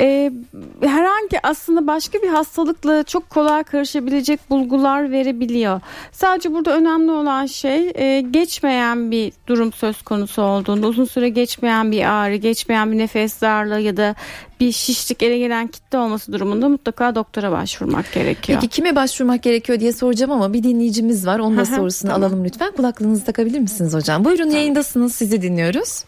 E, 0.00 0.32
herhangi 0.80 1.40
aslında 1.42 1.86
başka 1.86 2.18
bir 2.22 2.28
hastalıkla 2.28 3.02
çok 3.02 3.30
kolay 3.30 3.64
karışabilecek 3.64 4.40
bulgular 4.70 5.10
verebiliyor. 5.10 5.80
Sadece 6.12 6.52
burada 6.52 6.76
önemli 6.76 7.10
olan 7.10 7.46
şey 7.46 7.92
e, 7.94 8.20
geçmeyen 8.20 9.10
bir 9.10 9.32
durum 9.46 9.72
söz 9.72 10.02
konusu 10.02 10.42
olduğunda 10.42 10.86
uzun 10.86 11.04
süre 11.04 11.28
geçmeyen 11.28 11.92
bir 11.92 12.04
ağrı, 12.04 12.36
geçmeyen 12.36 12.92
bir 12.92 12.98
nefes 12.98 13.40
darlığı 13.42 13.58
darlığı 13.58 13.80
ya 13.80 13.96
da 13.96 14.14
bir 14.60 14.72
şişlik 14.72 15.22
ele 15.22 15.38
gelen 15.38 15.66
kitle 15.66 15.98
olması 15.98 16.32
durumunda 16.32 16.68
mutlaka 16.68 17.14
doktora 17.14 17.52
başvurmak 17.52 18.12
gerekiyor. 18.12 18.58
Peki 18.60 18.74
kime 18.74 18.96
başvurmak 18.96 19.42
gerekiyor 19.42 19.80
diye 19.80 19.92
soracağım 19.92 20.32
ama 20.32 20.52
bir 20.52 20.62
dinleyicimiz 20.62 21.26
var. 21.26 21.38
Onun 21.38 21.58
da 21.58 21.64
sorusunu 21.64 22.10
tamam. 22.10 22.24
alalım 22.24 22.44
lütfen. 22.44 22.72
Kulaklığınızı 22.72 23.24
takabilir 23.24 23.58
misiniz 23.58 23.94
hocam? 23.94 24.24
Buyurun 24.24 24.42
tamam. 24.42 24.56
yayındasınız. 24.56 25.14
Sizi 25.14 25.42
dinliyoruz. 25.42 26.04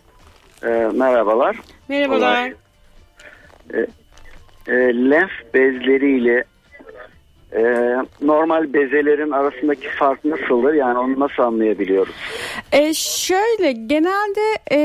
E, 0.62 0.68
merhabalar. 0.94 1.56
Merhabalar. 1.88 2.52
E, 3.74 3.86
e, 4.68 4.74
lenf 5.10 5.30
bezleriyle 5.54 6.44
e, 7.52 7.62
normal 8.22 8.72
bezelerin 8.72 9.30
arasındaki 9.30 9.88
fark 9.88 10.24
nasıldır? 10.24 10.74
Yani 10.74 10.98
onu 10.98 11.20
nasıl 11.20 11.42
anlayabiliyoruz? 11.42 12.14
E 12.72 12.94
şöyle 12.94 13.72
genelde 13.72 14.40
e, 14.70 14.78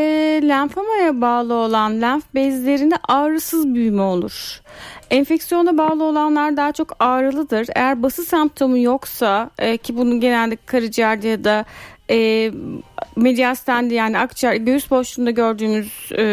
lenfomaya 0.47 1.21
bağlı 1.21 1.53
olan 1.53 2.01
lenf 2.01 2.23
bezlerinde 2.35 2.95
ağrısız 3.07 3.73
büyüme 3.73 4.01
olur. 4.01 4.61
Enfeksiyona 5.11 5.77
bağlı 5.77 6.03
olanlar 6.03 6.57
daha 6.57 6.71
çok 6.71 6.95
ağrılıdır. 6.99 7.67
Eğer 7.75 8.03
bası 8.03 8.23
semptomu 8.23 8.77
yoksa 8.77 9.49
e, 9.59 9.77
ki 9.77 9.97
bunun 9.97 10.19
genelde 10.19 10.57
karaciğerde 10.65 11.27
ya 11.27 11.43
da 11.43 11.65
e, 12.09 12.51
mediastendi 13.15 13.93
yani 13.93 14.19
akciğer 14.19 14.55
göğüs 14.55 14.91
boşluğunda 14.91 15.31
gördüğümüz 15.31 16.11
e, 16.11 16.23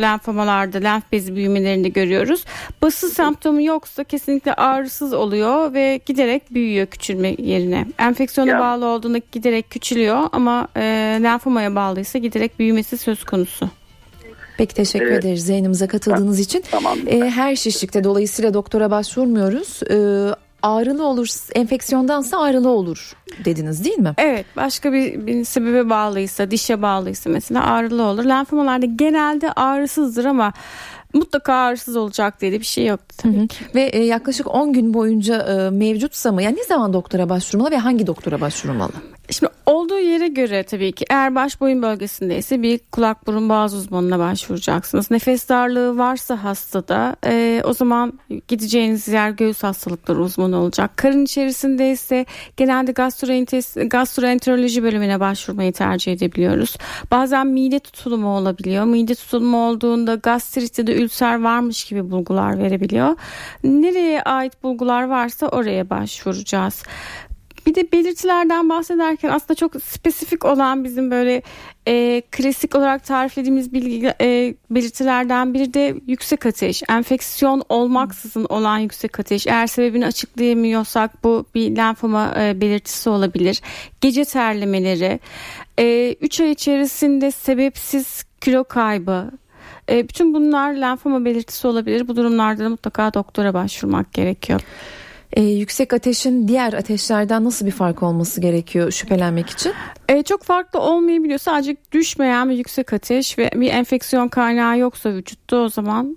lenfomalarda 0.00 0.78
lenf 0.78 1.12
bezi 1.12 1.36
büyümelerinde 1.36 1.88
görüyoruz. 1.88 2.44
Bası 2.82 3.08
semptomu 3.08 3.62
yoksa 3.62 4.04
kesinlikle 4.04 4.54
ağrısız 4.54 5.12
oluyor 5.12 5.74
ve 5.74 6.00
giderek 6.06 6.54
büyüyor 6.54 6.86
küçülme 6.86 7.34
yerine. 7.38 7.86
Enfeksiyona 7.98 8.50
ya. 8.50 8.60
bağlı 8.60 8.86
olduğunda 8.86 9.20
giderek 9.32 9.70
küçülüyor 9.70 10.28
ama 10.32 10.68
e, 10.76 10.80
lenfomaya 11.22 11.74
bağlıysa 11.74 12.18
giderek 12.18 12.58
büyümesi 12.58 12.98
söz 12.98 13.24
konusu. 13.24 13.70
Peki 14.58 14.74
teşekkür 14.74 15.06
evet. 15.06 15.24
ederiz 15.24 15.48
yayınımıza 15.48 15.86
katıldığınız 15.86 16.40
için. 16.40 16.64
Tamam. 16.70 16.98
E, 17.06 17.20
her 17.20 17.56
şişlikte 17.56 18.04
dolayısıyla 18.04 18.54
doktora 18.54 18.90
başvurmuyoruz. 18.90 19.82
E, 19.82 19.96
ağrılı 20.64 21.06
olur, 21.06 21.28
enfeksiyondansa 21.54 22.38
ağrılı 22.38 22.68
olur 22.68 23.12
dediniz 23.44 23.84
değil 23.84 23.98
mi? 23.98 24.14
Evet 24.18 24.46
başka 24.56 24.92
bir, 24.92 25.26
bir 25.26 25.44
sebebe 25.44 25.90
bağlıysa, 25.90 26.50
dişe 26.50 26.82
bağlıysa 26.82 27.30
mesela 27.30 27.66
ağrılı 27.66 28.02
olur. 28.02 28.24
Lenfomalarda 28.24 28.86
genelde 28.86 29.52
ağrısızdır 29.52 30.24
ama 30.24 30.52
mutlaka 31.14 31.54
ağrısız 31.54 31.96
olacak 31.96 32.40
diye 32.40 32.52
bir 32.52 32.64
şey 32.64 32.86
yok 32.86 33.00
tabii 33.18 33.36
hı 33.36 33.40
hı. 33.40 33.46
Ve 33.74 33.82
e, 33.82 34.04
yaklaşık 34.04 34.54
10 34.54 34.72
gün 34.72 34.94
boyunca 34.94 35.38
e, 35.38 35.70
mevcutsa 35.70 36.32
mı? 36.32 36.42
Yani 36.42 36.56
ne 36.56 36.64
zaman 36.64 36.92
doktora 36.92 37.28
başvurmalı 37.28 37.70
ve 37.70 37.78
hangi 37.78 38.06
doktora 38.06 38.40
başvurmalı? 38.40 38.92
Şimdi 39.30 39.52
olduğu 39.66 39.98
yere 39.98 40.28
göre 40.28 40.62
tabii 40.62 40.92
ki 40.92 41.04
eğer 41.10 41.34
baş 41.34 41.60
boyun 41.60 41.82
bölgesindeyse 41.82 42.62
bir 42.62 42.80
kulak 42.92 43.26
burun 43.26 43.48
boğaz 43.48 43.74
uzmanına 43.74 44.18
başvuracaksınız. 44.18 45.10
Nefes 45.10 45.48
darlığı 45.48 45.98
varsa 45.98 46.44
hastada 46.44 47.16
e, 47.26 47.62
o 47.64 47.72
zaman 47.72 48.18
gideceğiniz 48.48 49.08
yer 49.08 49.30
göğüs 49.30 49.62
hastalıkları 49.62 50.22
uzmanı 50.22 50.56
olacak. 50.56 50.96
Karın 50.96 51.24
içerisindeyse 51.24 52.26
genelde 52.56 52.92
gastroenteroloji 53.86 54.82
bölümüne 54.82 55.20
başvurmayı 55.20 55.72
tercih 55.72 56.12
edebiliyoruz. 56.12 56.76
Bazen 57.10 57.46
mide 57.46 57.78
tutulumu 57.78 58.36
olabiliyor. 58.36 58.84
Mide 58.84 59.14
tutulumu 59.14 59.68
olduğunda 59.68 60.14
gastrit 60.14 60.78
ya 60.78 60.86
da 60.86 60.92
ülser 60.92 61.42
varmış 61.42 61.84
gibi 61.84 62.10
bulgular 62.10 62.58
verebiliyor. 62.58 63.16
Nereye 63.64 64.22
ait 64.22 64.62
bulgular 64.62 65.02
varsa 65.02 65.48
oraya 65.48 65.90
başvuracağız. 65.90 66.82
Bir 67.66 67.74
de 67.74 67.92
belirtilerden 67.92 68.68
bahsederken 68.68 69.28
aslında 69.28 69.54
çok 69.54 69.82
spesifik 69.82 70.44
olan 70.44 70.84
bizim 70.84 71.10
böyle 71.10 71.42
e, 71.88 72.22
klasik 72.30 72.74
olarak 72.74 73.04
tariflediğimiz 73.04 73.72
bilgi, 73.72 74.14
e, 74.20 74.54
belirtilerden 74.70 75.54
biri 75.54 75.74
de 75.74 75.94
yüksek 76.06 76.46
ateş. 76.46 76.82
Enfeksiyon 76.88 77.62
olmaksızın 77.68 78.44
olan 78.44 78.78
yüksek 78.78 79.20
ateş. 79.20 79.46
Eğer 79.46 79.66
sebebini 79.66 80.06
açıklayamıyorsak 80.06 81.24
bu 81.24 81.46
bir 81.54 81.76
lenfoma 81.76 82.34
e, 82.38 82.60
belirtisi 82.60 83.10
olabilir. 83.10 83.60
Gece 84.00 84.24
terlemeleri. 84.24 85.20
3 85.78 86.40
e, 86.40 86.44
ay 86.44 86.50
içerisinde 86.50 87.30
sebepsiz 87.30 88.24
kilo 88.40 88.64
kaybı, 88.64 89.30
e, 89.90 90.08
bütün 90.08 90.34
bunlar 90.34 90.72
lenfoma 90.72 91.24
belirtisi 91.24 91.66
olabilir. 91.66 92.08
Bu 92.08 92.16
durumlarda 92.16 92.64
da 92.64 92.68
mutlaka 92.68 93.14
doktora 93.14 93.54
başvurmak 93.54 94.12
gerekiyor. 94.12 94.60
Ee, 95.34 95.42
yüksek 95.42 95.92
ateşin 95.92 96.48
diğer 96.48 96.72
ateşlerden 96.72 97.44
nasıl 97.44 97.66
bir 97.66 97.70
fark 97.70 98.02
olması 98.02 98.40
gerekiyor 98.40 98.90
şüphelenmek 98.90 99.50
için? 99.50 99.72
Ee, 100.08 100.22
çok 100.22 100.42
farklı 100.42 100.80
olmayabiliyor. 100.80 101.38
Sadece 101.38 101.76
düşmeyen 101.92 102.50
bir 102.50 102.56
yüksek 102.56 102.92
ateş 102.92 103.38
ve 103.38 103.50
bir 103.54 103.70
enfeksiyon 103.70 104.28
kaynağı 104.28 104.78
yoksa 104.78 105.10
vücutta 105.10 105.56
o 105.56 105.68
zaman 105.68 106.16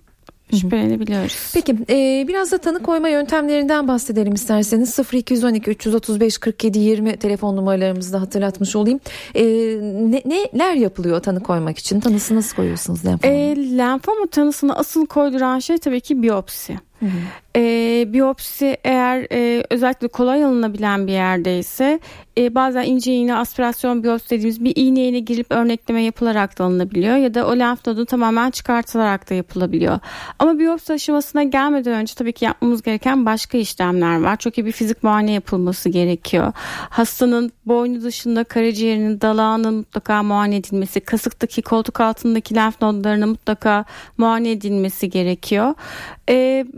şüphelenebiliyoruz. 0.51 1.51
Peki 1.53 1.75
e, 1.89 2.25
biraz 2.27 2.51
da 2.51 2.57
tanı 2.57 2.83
koyma 2.83 3.09
yöntemlerinden 3.09 3.87
bahsedelim 3.87 4.33
isterseniz 4.33 4.99
0212 5.13 5.71
335 5.71 6.37
47 6.37 6.79
20 6.79 7.17
telefon 7.17 7.55
numaralarımızı 7.55 8.13
da 8.13 8.21
hatırlatmış 8.21 8.75
olayım. 8.75 8.99
E, 9.35 9.43
ne, 9.45 10.21
neler 10.25 10.73
yapılıyor 10.73 11.19
tanı 11.19 11.43
koymak 11.43 11.77
için? 11.77 11.99
Tanısını 11.99 12.37
nasıl 12.37 12.55
koyuyorsunuz 12.55 13.05
lenfoma? 13.05 13.33
E, 13.33 13.55
lenfoma 13.77 14.27
tanısını 14.27 14.75
asıl 14.75 15.05
koyduran 15.05 15.59
şey 15.59 15.77
tabii 15.77 16.01
ki 16.01 16.21
biyopsi. 16.21 16.79
Hı 16.99 17.05
hı. 17.05 17.19
E, 17.55 18.05
biyopsi 18.13 18.77
eğer 18.83 19.27
e, 19.31 19.63
özellikle 19.69 20.07
kolay 20.07 20.43
alınabilen 20.43 21.07
bir 21.07 21.11
yerdeyse 21.11 21.99
e, 22.37 22.55
bazen 22.55 22.83
ince 22.83 23.13
iğne 23.13 23.35
aspirasyon 23.35 24.03
biyopsi 24.03 24.29
dediğimiz 24.29 24.63
bir 24.63 24.73
iğneyle 24.75 25.19
girip 25.19 25.47
örnekleme 25.49 26.03
yapılarak 26.03 26.59
da 26.59 26.63
alınabiliyor 26.63 27.15
ya 27.15 27.33
da 27.33 27.47
o 27.47 27.59
lenf 27.59 27.87
nodu 27.87 28.05
tamamen 28.05 28.51
çıkartılarak 28.51 29.29
da 29.29 29.33
yapılabiliyor. 29.33 29.99
Ama 30.39 30.59
biyopsi 30.59 30.93
aşamasına 30.93 31.43
gelmeden 31.43 31.93
önce 31.93 32.13
tabii 32.15 32.33
ki 32.33 32.45
yapmamız 32.45 32.81
gereken 32.81 33.25
başka 33.25 33.57
işlemler 33.57 34.21
var. 34.21 34.37
Çok 34.37 34.57
iyi 34.57 34.65
bir 34.65 34.71
fizik 34.71 35.03
muayene 35.03 35.31
yapılması 35.31 35.89
gerekiyor. 35.89 36.53
Hastanın 36.89 37.51
boynu 37.65 38.01
dışında 38.01 38.43
karaciğerinin 38.43 39.21
dalağının 39.21 39.73
mutlaka 39.73 40.23
muayene 40.23 40.55
edilmesi, 40.55 40.99
kasıktaki 40.99 41.61
koltuk 41.61 42.01
altındaki 42.01 42.55
lenf 42.55 42.81
nodlarının 42.81 43.29
mutlaka 43.29 43.85
muayene 44.17 44.51
edilmesi 44.51 45.09
gerekiyor. 45.09 45.73
E, 46.29 46.65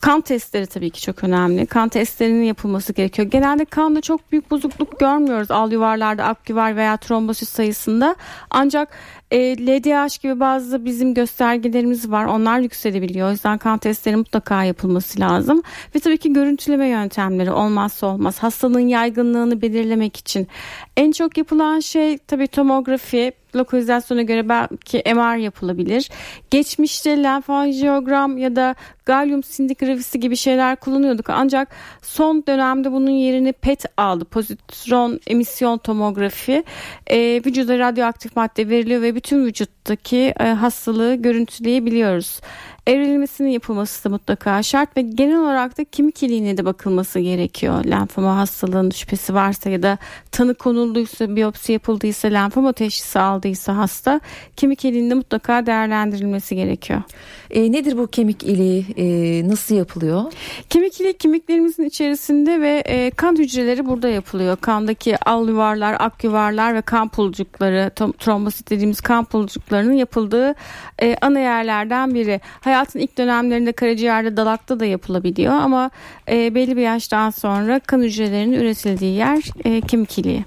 kan 0.00 0.20
testleri 0.20 0.66
tabii 0.66 0.90
ki 0.90 1.00
çok 1.00 1.24
önemli. 1.24 1.66
Kan 1.66 1.88
testlerinin 1.88 2.44
yapılması 2.44 2.92
gerekiyor. 2.92 3.28
Genelde 3.28 3.64
kanda 3.64 4.00
çok 4.00 4.32
büyük 4.32 4.50
bozukluk 4.50 5.00
görmüyoruz 5.00 5.50
al 5.50 5.72
yuvarlarda, 5.72 6.24
ak 6.24 6.48
yuvar 6.48 6.76
veya 6.76 6.96
trombosit 6.96 7.48
sayısında. 7.48 8.16
Ancak 8.50 8.88
e, 9.30 9.56
LDH 9.66 10.22
gibi 10.22 10.40
bazı 10.40 10.84
bizim 10.84 11.14
göstergelerimiz 11.14 12.10
var. 12.10 12.24
Onlar 12.24 12.58
yükselebiliyor. 12.58 13.28
O 13.28 13.30
yüzden 13.30 13.58
kan 13.58 13.78
testleri 13.78 14.16
mutlaka 14.16 14.64
yapılması 14.64 15.20
lazım. 15.20 15.62
Ve 15.94 15.98
tabii 15.98 16.18
ki 16.18 16.32
görüntüleme 16.32 16.88
yöntemleri 16.88 17.52
olmazsa 17.52 18.06
olmaz. 18.06 18.38
Hastalığın 18.38 18.88
yaygınlığını 18.88 19.62
belirlemek 19.62 20.16
için. 20.16 20.48
En 20.96 21.12
çok 21.12 21.38
yapılan 21.38 21.80
şey 21.80 22.18
tabii 22.18 22.46
tomografi, 22.46 23.32
lokalizasyona 23.56 24.22
göre 24.22 24.48
belki 24.48 25.02
MR 25.14 25.36
yapılabilir. 25.36 26.10
Geçmişte 26.50 27.22
lenfanjiyogram 27.22 28.38
ya 28.38 28.56
da 28.56 28.74
galyum 29.06 29.42
sindigrafisi 29.86 30.20
gibi 30.20 30.36
şeyler 30.36 30.76
kullanıyorduk. 30.76 31.30
Ancak 31.30 31.68
son 32.02 32.44
dönemde 32.46 32.92
bunun 32.92 33.10
yerini 33.10 33.52
PET 33.52 33.84
aldı. 33.96 34.24
Pozitron 34.24 35.20
emisyon 35.26 35.78
tomografi. 35.78 36.64
E, 37.06 37.18
vücuda 37.46 37.78
radyoaktif 37.78 38.36
madde 38.36 38.68
veriliyor 38.68 39.02
ve 39.02 39.14
bütün 39.14 39.44
vücuttaki 39.44 40.34
e, 40.40 40.44
hastalığı 40.44 41.14
görüntüleyebiliyoruz 41.14 42.40
evrilmesinin 42.86 43.48
yapılması 43.48 44.04
da 44.04 44.08
mutlaka 44.08 44.62
şart 44.62 44.96
ve 44.96 45.02
genel 45.02 45.38
olarak 45.38 45.78
da 45.78 45.84
kemik 45.84 46.22
iliğine 46.22 46.56
de 46.56 46.64
bakılması 46.64 47.20
gerekiyor. 47.20 47.84
Lenfoma 47.84 48.36
hastalığının 48.36 48.90
şüphesi 48.90 49.34
varsa 49.34 49.70
ya 49.70 49.82
da 49.82 49.98
tanı 50.32 50.54
konulduysa, 50.54 51.36
biyopsi 51.36 51.72
yapıldıysa, 51.72 52.28
lenfoma 52.28 52.72
teşhisi 52.72 53.18
aldıysa 53.18 53.76
hasta 53.76 54.20
kemik 54.56 54.84
iliğinde 54.84 55.14
mutlaka 55.14 55.66
değerlendirilmesi 55.66 56.56
gerekiyor. 56.56 57.02
E, 57.50 57.72
nedir 57.72 57.98
bu 57.98 58.06
kemik 58.06 58.42
iliği? 58.42 58.86
E, 58.96 59.48
nasıl 59.48 59.74
yapılıyor? 59.74 60.32
Kemik 60.70 61.00
iliği 61.00 61.12
kemiklerimizin 61.12 61.84
içerisinde 61.84 62.60
ve 62.60 62.82
e, 62.86 63.10
kan 63.10 63.36
hücreleri 63.36 63.86
burada 63.86 64.08
yapılıyor. 64.08 64.56
Kandaki 64.56 65.24
al 65.24 65.48
yuvarlar, 65.48 65.96
ak 65.98 66.24
yuvarlar 66.24 66.74
ve 66.74 66.82
kan 66.82 67.08
pulcukları, 67.08 67.90
trombosit 68.18 68.70
dediğimiz 68.70 69.00
kan 69.00 69.24
pulcuklarının 69.24 69.92
yapıldığı 69.92 70.54
e, 71.02 71.16
ana 71.20 71.38
yerlerden 71.40 72.14
biri. 72.14 72.40
Hayatın 72.76 72.98
ilk 72.98 73.18
dönemlerinde 73.18 73.72
karaciğerde 73.72 74.36
dalakta 74.36 74.80
da 74.80 74.86
yapılabiliyor 74.86 75.52
ama 75.52 75.90
e, 76.28 76.54
belli 76.54 76.76
bir 76.76 76.82
yaştan 76.82 77.30
sonra 77.30 77.80
kan 77.80 78.02
hücrelerinin 78.02 78.60
üretildiği 78.60 79.14
yer 79.14 79.42
e, 79.64 79.80
kemik 79.80 80.18
iliği. 80.18 80.44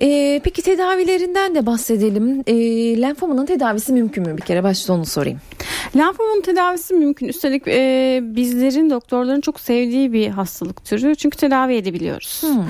E, 0.00 0.40
peki 0.44 0.62
tedavilerinden 0.62 1.54
de 1.54 1.66
bahsedelim. 1.66 2.42
E, 2.46 2.54
lenfomanın 3.00 3.46
tedavisi 3.46 3.92
mümkün 3.92 4.26
mü? 4.26 4.36
Bir 4.36 4.42
kere 4.42 4.62
başta 4.62 4.92
onu 4.92 5.06
sorayım. 5.06 5.40
Lenfomanın 5.96 6.42
tedavisi 6.42 6.94
mümkün. 6.94 7.28
Üstelik 7.28 7.68
e, 7.68 8.20
bizlerin 8.22 8.90
doktorların 8.90 9.40
çok 9.40 9.60
sevdiği 9.60 10.12
bir 10.12 10.28
hastalık 10.28 10.84
türü. 10.84 11.16
Çünkü 11.16 11.36
tedavi 11.36 11.74
edebiliyoruz. 11.74 12.42
Hmm. 12.42 12.64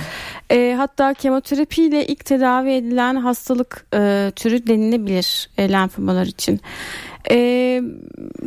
E, 0.51 0.75
hatta 0.77 1.15
kemoterapiyle 1.15 2.07
ilk 2.07 2.25
tedavi 2.25 2.71
edilen 2.71 3.15
hastalık 3.15 3.87
e, 3.95 4.33
türü 4.37 4.67
denilebilir 4.67 5.51
e, 5.59 5.73
lenfomalar 5.73 6.27
için. 6.27 6.61
Ee, 7.31 7.83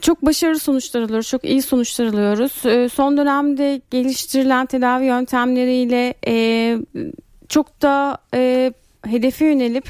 çok 0.01 0.25
başarılı 0.25 0.59
sonuçlar 0.59 1.01
alıyoruz, 1.01 1.27
çok 1.27 1.43
iyi 1.43 1.61
sonuçlar 1.61 2.05
alıyoruz. 2.05 2.65
Ee, 2.65 2.89
son 2.89 3.17
dönemde 3.17 3.81
geliştirilen 3.91 4.65
tedavi 4.65 5.05
yöntemleriyle 5.05 6.13
e, 6.27 6.77
çok 7.49 7.81
da 7.81 8.17
e, 8.33 8.73
hedefe 9.05 9.45
yönelip 9.45 9.85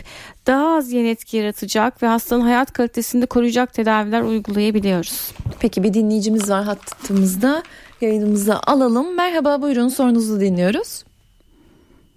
daha 0.47 0.75
az 0.75 0.91
yan 0.91 1.05
etki 1.05 1.37
yaratacak 1.37 2.03
ve 2.03 2.07
hastanın 2.07 2.41
hayat 2.41 2.73
kalitesini 2.73 3.21
de 3.21 3.25
koruyacak 3.25 3.73
tedaviler 3.73 4.21
uygulayabiliyoruz. 4.21 5.31
Peki 5.59 5.83
bir 5.83 5.93
dinleyicimiz 5.93 6.49
var 6.49 6.63
hattımızda. 6.63 7.63
Yayınımıza 8.01 8.59
alalım. 8.67 9.15
Merhaba 9.15 9.61
buyurun 9.61 9.87
sorunuzu 9.87 10.39
dinliyoruz. 10.39 11.03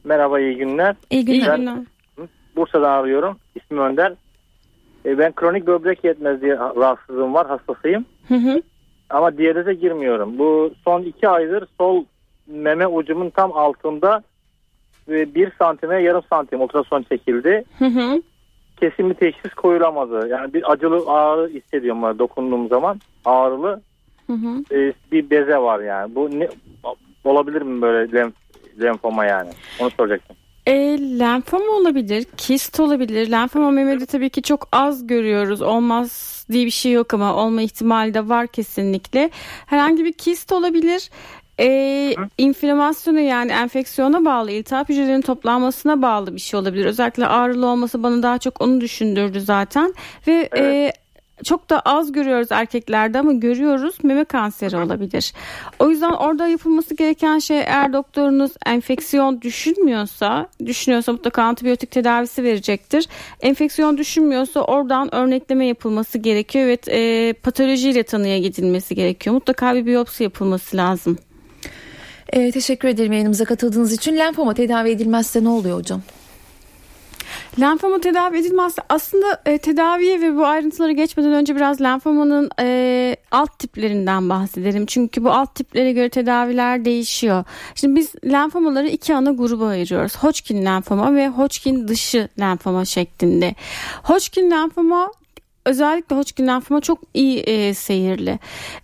Merhaba 0.04 0.40
iyi 0.40 0.56
günler. 0.56 0.96
İyi 1.10 1.24
günler. 1.24 1.66
Ben 1.66 1.86
Bursa'dan 2.56 2.90
arıyorum. 2.90 3.38
İsmim 3.54 3.80
Önder. 3.80 4.12
E, 5.06 5.18
ben 5.18 5.32
kronik 5.32 5.66
böbrek 5.66 6.04
yetmezliği 6.04 6.52
rahatsızlığım 6.52 7.34
var. 7.34 7.46
Hastasıyım. 7.46 8.04
Hı 8.28 8.34
hı. 8.34 8.62
Ama 9.10 9.36
diyalize 9.36 9.74
girmiyorum. 9.74 10.38
Bu 10.38 10.70
son 10.84 11.02
iki 11.02 11.28
aydır 11.28 11.66
sol 11.78 12.04
meme 12.46 12.86
ucumun 12.86 13.30
tam 13.30 13.52
altında 13.52 14.22
bir 15.08 15.52
santime 15.58 16.02
yarım 16.02 16.22
santim 16.30 16.60
ultrason 16.60 17.02
çekildi. 17.02 17.64
Hı 17.78 17.84
hı. 17.84 18.22
Kesin 18.80 19.10
bir 19.10 19.14
teşhis 19.14 19.54
koyulamadı. 19.54 20.28
Yani 20.28 20.54
bir 20.54 20.72
acılı 20.72 21.12
ağrı 21.12 21.48
hissediyorum 21.48 22.02
var 22.02 22.18
dokunduğum 22.18 22.68
zaman. 22.68 23.00
Ağrılı 23.24 23.80
hı 24.26 24.32
hı. 24.32 24.76
E, 24.76 24.92
bir 25.12 25.30
beze 25.30 25.56
var 25.56 25.80
yani. 25.80 26.14
Bu 26.14 26.30
ne 26.30 26.48
olabilir 27.24 27.62
mi 27.62 27.82
böyle 27.82 28.12
lenf, 28.12 28.34
lenfoma 28.82 29.24
yani? 29.24 29.50
Onu 29.80 29.90
soracaktım. 29.90 30.36
E, 30.66 30.72
lenfoma 31.18 31.72
olabilir, 31.72 32.26
kist 32.36 32.80
olabilir. 32.80 33.30
Lenfoma 33.30 33.70
memede 33.70 34.06
tabii 34.06 34.30
ki 34.30 34.42
çok 34.42 34.68
az 34.72 35.06
görüyoruz. 35.06 35.62
Olmaz 35.62 36.40
diye 36.52 36.66
bir 36.66 36.70
şey 36.70 36.92
yok 36.92 37.14
ama 37.14 37.34
olma 37.34 37.62
ihtimali 37.62 38.14
de 38.14 38.28
var 38.28 38.46
kesinlikle. 38.46 39.30
Herhangi 39.66 40.04
bir 40.04 40.12
kist 40.12 40.52
olabilir. 40.52 41.10
E, 41.60 42.14
inflamasyona 42.38 43.20
yani 43.20 43.52
enfeksiyona 43.52 44.24
bağlı, 44.24 44.50
iltihap 44.50 44.88
hücrelerinin 44.88 45.22
toplanmasına 45.22 46.02
bağlı 46.02 46.34
bir 46.34 46.40
şey 46.40 46.60
olabilir. 46.60 46.84
Özellikle 46.84 47.26
ağrılı 47.26 47.66
olması 47.66 48.02
bana 48.02 48.22
daha 48.22 48.38
çok 48.38 48.60
onu 48.60 48.80
düşündürdü 48.80 49.40
zaten. 49.40 49.94
Ve 50.26 50.48
evet. 50.52 50.99
Çok 51.44 51.70
da 51.70 51.80
az 51.80 52.12
görüyoruz 52.12 52.48
erkeklerde 52.50 53.18
ama 53.18 53.32
görüyoruz 53.32 53.94
meme 54.02 54.24
kanseri 54.24 54.76
olabilir. 54.76 55.32
O 55.78 55.90
yüzden 55.90 56.10
orada 56.10 56.48
yapılması 56.48 56.94
gereken 56.94 57.38
şey 57.38 57.58
eğer 57.58 57.92
doktorunuz 57.92 58.52
enfeksiyon 58.66 59.42
düşünmüyorsa, 59.42 60.48
düşünüyorsa 60.66 61.12
mutlaka 61.12 61.42
antibiyotik 61.42 61.90
tedavisi 61.90 62.44
verecektir. 62.44 63.08
Enfeksiyon 63.40 63.98
düşünmüyorsa 63.98 64.60
oradan 64.60 65.14
örnekleme 65.14 65.66
yapılması 65.66 66.18
gerekiyor 66.18 66.66
ve 66.66 66.78
e, 66.88 67.32
patolojiyle 67.32 68.02
tanıya 68.02 68.38
gidilmesi 68.38 68.94
gerekiyor. 68.94 69.34
Mutlaka 69.34 69.74
bir 69.74 69.86
biyopsi 69.86 70.22
yapılması 70.22 70.76
lazım. 70.76 71.18
E, 72.32 72.50
teşekkür 72.50 72.88
ederim 72.88 73.12
yayınımıza 73.12 73.44
katıldığınız 73.44 73.92
için. 73.92 74.16
Lenfoma 74.16 74.54
tedavi 74.54 74.90
edilmezse 74.90 75.44
ne 75.44 75.48
oluyor 75.48 75.78
hocam? 75.78 76.02
Lenfoma 77.60 77.98
tedavi 78.00 78.38
edilmez. 78.38 78.76
Aslında 78.88 79.42
e, 79.46 79.58
tedaviye 79.58 80.20
ve 80.20 80.36
bu 80.36 80.46
ayrıntılara 80.46 80.92
geçmeden 80.92 81.32
önce 81.32 81.56
biraz 81.56 81.80
lenfomanın 81.80 82.50
e, 82.60 83.16
alt 83.30 83.58
tiplerinden 83.58 84.28
bahsedelim. 84.28 84.86
Çünkü 84.86 85.24
bu 85.24 85.30
alt 85.30 85.54
tiplere 85.54 85.92
göre 85.92 86.08
tedaviler 86.08 86.84
değişiyor. 86.84 87.44
Şimdi 87.74 87.96
biz 87.96 88.12
lenfomaları 88.24 88.88
iki 88.88 89.14
ana 89.14 89.32
gruba 89.32 89.66
ayırıyoruz. 89.66 90.16
Hodgkin 90.16 90.64
lenfoma 90.64 91.14
ve 91.14 91.28
Hodgkin 91.28 91.88
dışı 91.88 92.28
lenfoma 92.40 92.84
şeklinde. 92.84 93.54
Hodgkin 94.02 94.50
lenfoma 94.50 95.10
özellikle 95.64 96.16
Hodgkin 96.16 96.46
lenfoma 96.46 96.80
çok 96.80 96.98
iyi 97.14 97.40
e, 97.40 97.74
seyirli. 97.74 98.38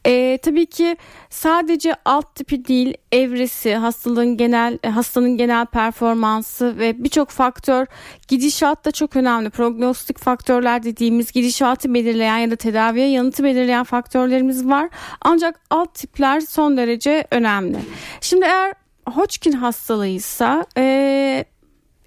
E, 0.06 0.38
tabii 0.42 0.66
ki 0.66 0.97
sadece 1.30 1.95
alt 2.04 2.35
tipi 2.35 2.64
değil 2.64 2.95
evresi, 3.12 3.75
hastalığın 3.75 4.37
genel 4.37 4.78
e, 4.85 4.88
hastanın 4.88 5.37
genel 5.37 5.66
performansı 5.66 6.78
ve 6.78 7.04
birçok 7.04 7.30
faktör 7.30 7.87
gidişat 8.28 8.85
da 8.85 8.90
çok 8.90 9.16
önemli. 9.16 9.50
Prognostik 9.50 10.18
faktörler 10.18 10.83
dediğimiz 10.83 11.33
gidişatı 11.33 11.95
belirleyen 11.95 12.38
ya 12.38 12.50
da 12.50 12.56
tedaviye 12.56 13.09
yanıtı 13.09 13.45
belirleyen 13.45 13.85
faktörlerimiz 13.85 14.66
var. 14.66 14.88
Ancak 15.21 15.61
alt 15.71 15.95
tipler 15.95 16.40
son 16.40 16.76
derece 16.76 17.26
önemli. 17.30 17.78
Şimdi 18.21 18.45
eğer 18.45 18.75
Hodgkin 19.14 19.52
hastalığıysa 19.52 20.66
e, 20.76 21.45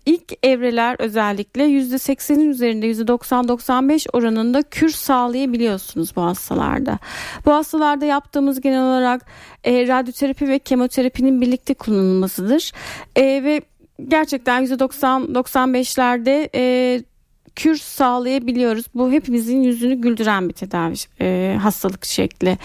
ilk 0.10 0.34
evreler 0.44 0.96
özellikle 1.00 1.64
%80'in 1.64 2.50
üzerinde 2.50 2.92
%90-95 2.92 4.08
oranında 4.14 4.62
kür 4.62 4.90
sağlayabiliyorsunuz 4.90 6.16
bu 6.16 6.22
hastalarda. 6.22 7.00
Bu 7.46 7.54
hastalarda 7.54 8.06
yaptığımız 8.06 8.62
genel 8.62 8.82
olarak 8.84 9.26
e, 9.64 9.88
radyoterapi 9.88 10.48
ve 10.48 10.60
kemoterapinin 10.60 11.42
birlikte 11.42 11.74
kullanılmasıdır. 11.74 12.72
E, 13.16 13.24
ve 13.44 13.62
gerçekten 14.08 14.66
%90-95'lerde 14.66 16.50
e, 16.56 17.04
kür 17.56 17.78
sağlayabiliyoruz. 17.78 18.86
Bu 18.96 19.12
hepimizin 19.12 19.64
yüzünü 19.64 19.96
güldüren 19.96 20.50
bir 20.50 20.54
tedavi 20.54 20.96
e, 21.22 21.58
hastalık 21.62 22.06
şekli. 22.06 22.58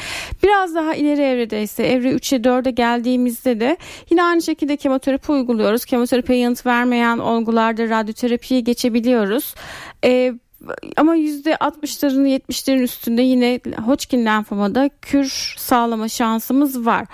Biraz 0.42 0.74
daha 0.74 0.94
ileri 0.94 1.20
evrede 1.20 1.62
ise 1.62 1.86
evre 1.86 2.12
3'e 2.12 2.38
4'e 2.38 2.70
geldiğimizde 2.70 3.60
de 3.60 3.76
yine 4.10 4.22
aynı 4.22 4.42
şekilde 4.42 4.76
kemoterapi 4.76 5.32
uyguluyoruz. 5.32 5.84
Kemoterapiye 5.84 6.38
yanıt 6.38 6.66
vermeyen 6.66 7.18
olgularda 7.18 7.88
radyoterapiye 7.88 8.60
geçebiliyoruz. 8.60 9.54
E, 10.04 10.34
ama 10.96 11.16
%60'ların 11.16 12.26
70'lerin 12.28 12.82
üstünde 12.82 13.22
yine 13.22 13.60
Hodgkin 13.86 14.24
lenfomada 14.24 14.90
kür 15.02 15.54
sağlama 15.58 16.08
şansımız 16.08 16.86
var. 16.86 17.06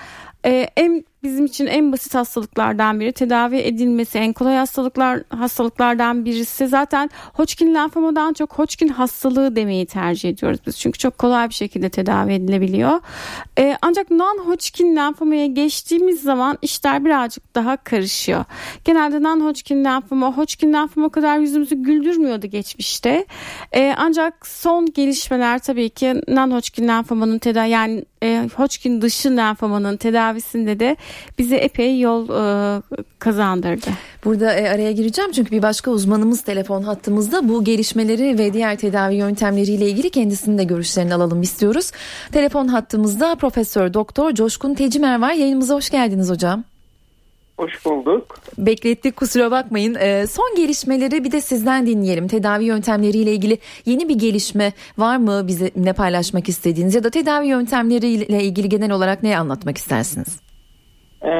Ee, 0.44 0.68
en 0.76 1.04
bizim 1.22 1.44
için 1.44 1.66
en 1.66 1.92
basit 1.92 2.14
hastalıklardan 2.14 3.00
biri. 3.00 3.12
Tedavi 3.12 3.56
edilmesi 3.56 4.18
en 4.18 4.32
kolay 4.32 4.56
hastalıklar 4.56 5.22
hastalıklardan 5.28 6.24
birisi. 6.24 6.68
Zaten 6.68 7.10
Hodgkin 7.32 7.74
lenfomadan 7.74 8.32
çok 8.32 8.58
Hodgkin 8.58 8.88
hastalığı 8.88 9.56
demeyi 9.56 9.86
tercih 9.86 10.30
ediyoruz 10.30 10.60
biz. 10.66 10.78
Çünkü 10.78 10.98
çok 10.98 11.18
kolay 11.18 11.48
bir 11.48 11.54
şekilde 11.54 11.88
tedavi 11.88 12.32
edilebiliyor. 12.32 13.00
Ee, 13.58 13.76
ancak 13.82 14.10
non 14.10 14.38
Hodgkin 14.46 14.96
lenfomaya 14.96 15.46
geçtiğimiz 15.46 16.22
zaman 16.22 16.58
işler 16.62 17.04
birazcık 17.04 17.54
daha 17.54 17.76
karışıyor. 17.76 18.44
Genelde 18.84 19.22
non 19.22 19.40
Hodgkin 19.40 19.84
lenfoma 19.84 20.36
Hodgkin 20.36 20.72
lenfoma 20.72 21.08
kadar 21.08 21.38
yüzümüzü 21.38 21.74
güldürmüyordu 21.74 22.46
geçmişte. 22.46 23.26
Ee, 23.72 23.94
ancak 23.96 24.46
son 24.46 24.86
gelişmeler 24.86 25.58
tabii 25.58 25.90
ki 25.90 26.22
non 26.28 26.50
Hodgkin 26.50 26.88
lenfomanın 26.88 27.38
tedavi 27.38 27.70
yani 27.70 28.04
e, 28.22 28.48
Hodgkin 28.56 29.02
dışı 29.02 29.36
lenfomanın 29.36 29.96
tedavisinde 29.96 30.80
de 30.80 30.96
bize 31.38 31.56
epey 31.56 32.00
yol 32.00 32.28
e, 32.28 32.82
kazandırdı. 33.18 33.86
Burada 34.24 34.52
e, 34.52 34.68
araya 34.68 34.92
gireceğim 34.92 35.32
çünkü 35.32 35.50
bir 35.50 35.62
başka 35.62 35.90
uzmanımız 35.90 36.42
telefon 36.42 36.82
hattımızda 36.82 37.48
bu 37.48 37.64
gelişmeleri 37.64 38.38
ve 38.38 38.52
diğer 38.52 38.76
tedavi 38.76 39.14
yöntemleriyle 39.14 39.88
ilgili 39.88 40.10
kendisinin 40.10 40.58
de 40.58 40.64
görüşlerini 40.64 41.14
alalım 41.14 41.42
istiyoruz. 41.42 41.90
Telefon 42.32 42.68
hattımızda 42.68 43.34
Profesör 43.34 43.94
Doktor 43.94 44.32
Coşkun 44.32 44.74
Tecimer 44.74 45.20
var. 45.20 45.32
Yayınımıza 45.32 45.74
hoş 45.74 45.90
geldiniz 45.90 46.30
hocam. 46.30 46.64
Hoş 47.60 47.84
bulduk. 47.84 48.36
Beklettik 48.58 49.16
kusura 49.16 49.50
bakmayın. 49.50 49.94
Ee, 49.94 50.26
son 50.26 50.54
gelişmeleri 50.56 51.24
bir 51.24 51.32
de 51.32 51.40
sizden 51.40 51.86
dinleyelim. 51.86 52.28
Tedavi 52.28 52.64
yöntemleriyle 52.64 53.32
ilgili 53.32 53.58
yeni 53.86 54.08
bir 54.08 54.18
gelişme 54.18 54.72
var 54.98 55.16
mı 55.16 55.42
bize 55.46 55.70
ne 55.76 55.92
paylaşmak 55.92 56.48
istediğiniz 56.48 56.94
ya 56.94 57.04
da 57.04 57.10
tedavi 57.10 57.46
yöntemleriyle 57.46 58.42
ilgili 58.42 58.68
genel 58.68 58.90
olarak 58.90 59.22
ne 59.22 59.38
anlatmak 59.38 59.76
istersiniz? 59.76 60.40
E, 61.22 61.30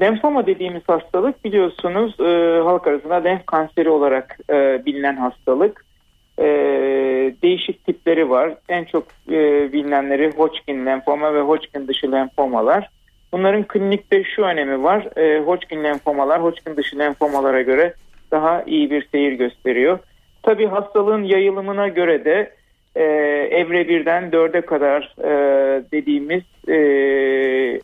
lenfoma 0.00 0.46
dediğimiz 0.46 0.82
hastalık 0.86 1.44
biliyorsunuz 1.44 2.20
e, 2.20 2.60
halk 2.64 2.86
arasında 2.86 3.14
lenf 3.14 3.46
kanseri 3.46 3.90
olarak 3.90 4.38
e, 4.50 4.86
bilinen 4.86 5.16
hastalık. 5.16 5.84
E, 6.38 6.44
değişik 7.42 7.84
tipleri 7.86 8.30
var. 8.30 8.54
En 8.68 8.84
çok 8.84 9.04
e, 9.28 9.72
bilinenleri 9.72 10.32
Hodgkin 10.36 10.86
lenfoma 10.86 11.34
ve 11.34 11.40
Hodgkin 11.40 11.88
dışı 11.88 12.12
lenfomalar. 12.12 12.88
Bunların 13.32 13.64
klinikte 13.64 14.24
şu 14.24 14.42
önemi 14.42 14.82
var. 14.82 15.18
E, 15.18 15.40
Hodgkin 15.40 15.84
lenfomalar 15.84 16.42
Hodgkin 16.42 16.76
dışı 16.76 16.98
lenfomalara 16.98 17.62
göre 17.62 17.94
daha 18.30 18.62
iyi 18.62 18.90
bir 18.90 19.08
seyir 19.12 19.32
gösteriyor. 19.32 19.98
Tabi 20.42 20.66
hastalığın 20.66 21.22
yayılımına 21.22 21.88
göre 21.88 22.24
de 22.24 22.52
e, 22.96 23.02
evre 23.50 23.88
birden 23.88 24.32
dörde 24.32 24.60
kadar 24.60 25.14
e, 25.18 25.30
dediğimiz 25.92 26.42
e, 26.68 26.76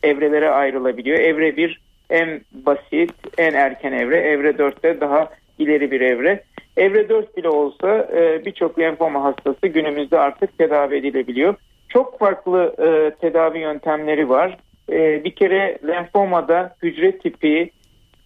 evrelere 0.03 0.51
ayrılabiliyor. 0.51 1.19
Evre 1.19 1.57
bir 1.57 1.81
en 2.11 2.41
basit, 2.53 3.13
en 3.39 3.55
erken 3.55 3.93
evre. 3.93 4.17
Evre 4.17 4.59
dörtte 4.59 5.01
daha 5.01 5.31
ileri 5.59 5.91
bir 5.91 6.01
evre. 6.01 6.43
Evre 6.77 7.09
dört 7.09 7.37
bile 7.37 7.49
olsa 7.49 8.09
e, 8.17 8.45
birçok 8.45 8.79
lenfoma 8.79 9.25
hastası 9.25 9.67
günümüzde 9.67 10.19
artık 10.19 10.59
tedavi 10.59 10.97
edilebiliyor. 10.97 11.55
Çok 11.89 12.19
farklı 12.19 12.75
e, 12.79 13.11
tedavi 13.21 13.59
yöntemleri 13.59 14.29
var. 14.29 14.59
E, 14.91 15.25
bir 15.25 15.31
kere 15.31 15.79
lenfomada 15.87 16.77
hücre 16.83 17.19
tipi 17.19 17.71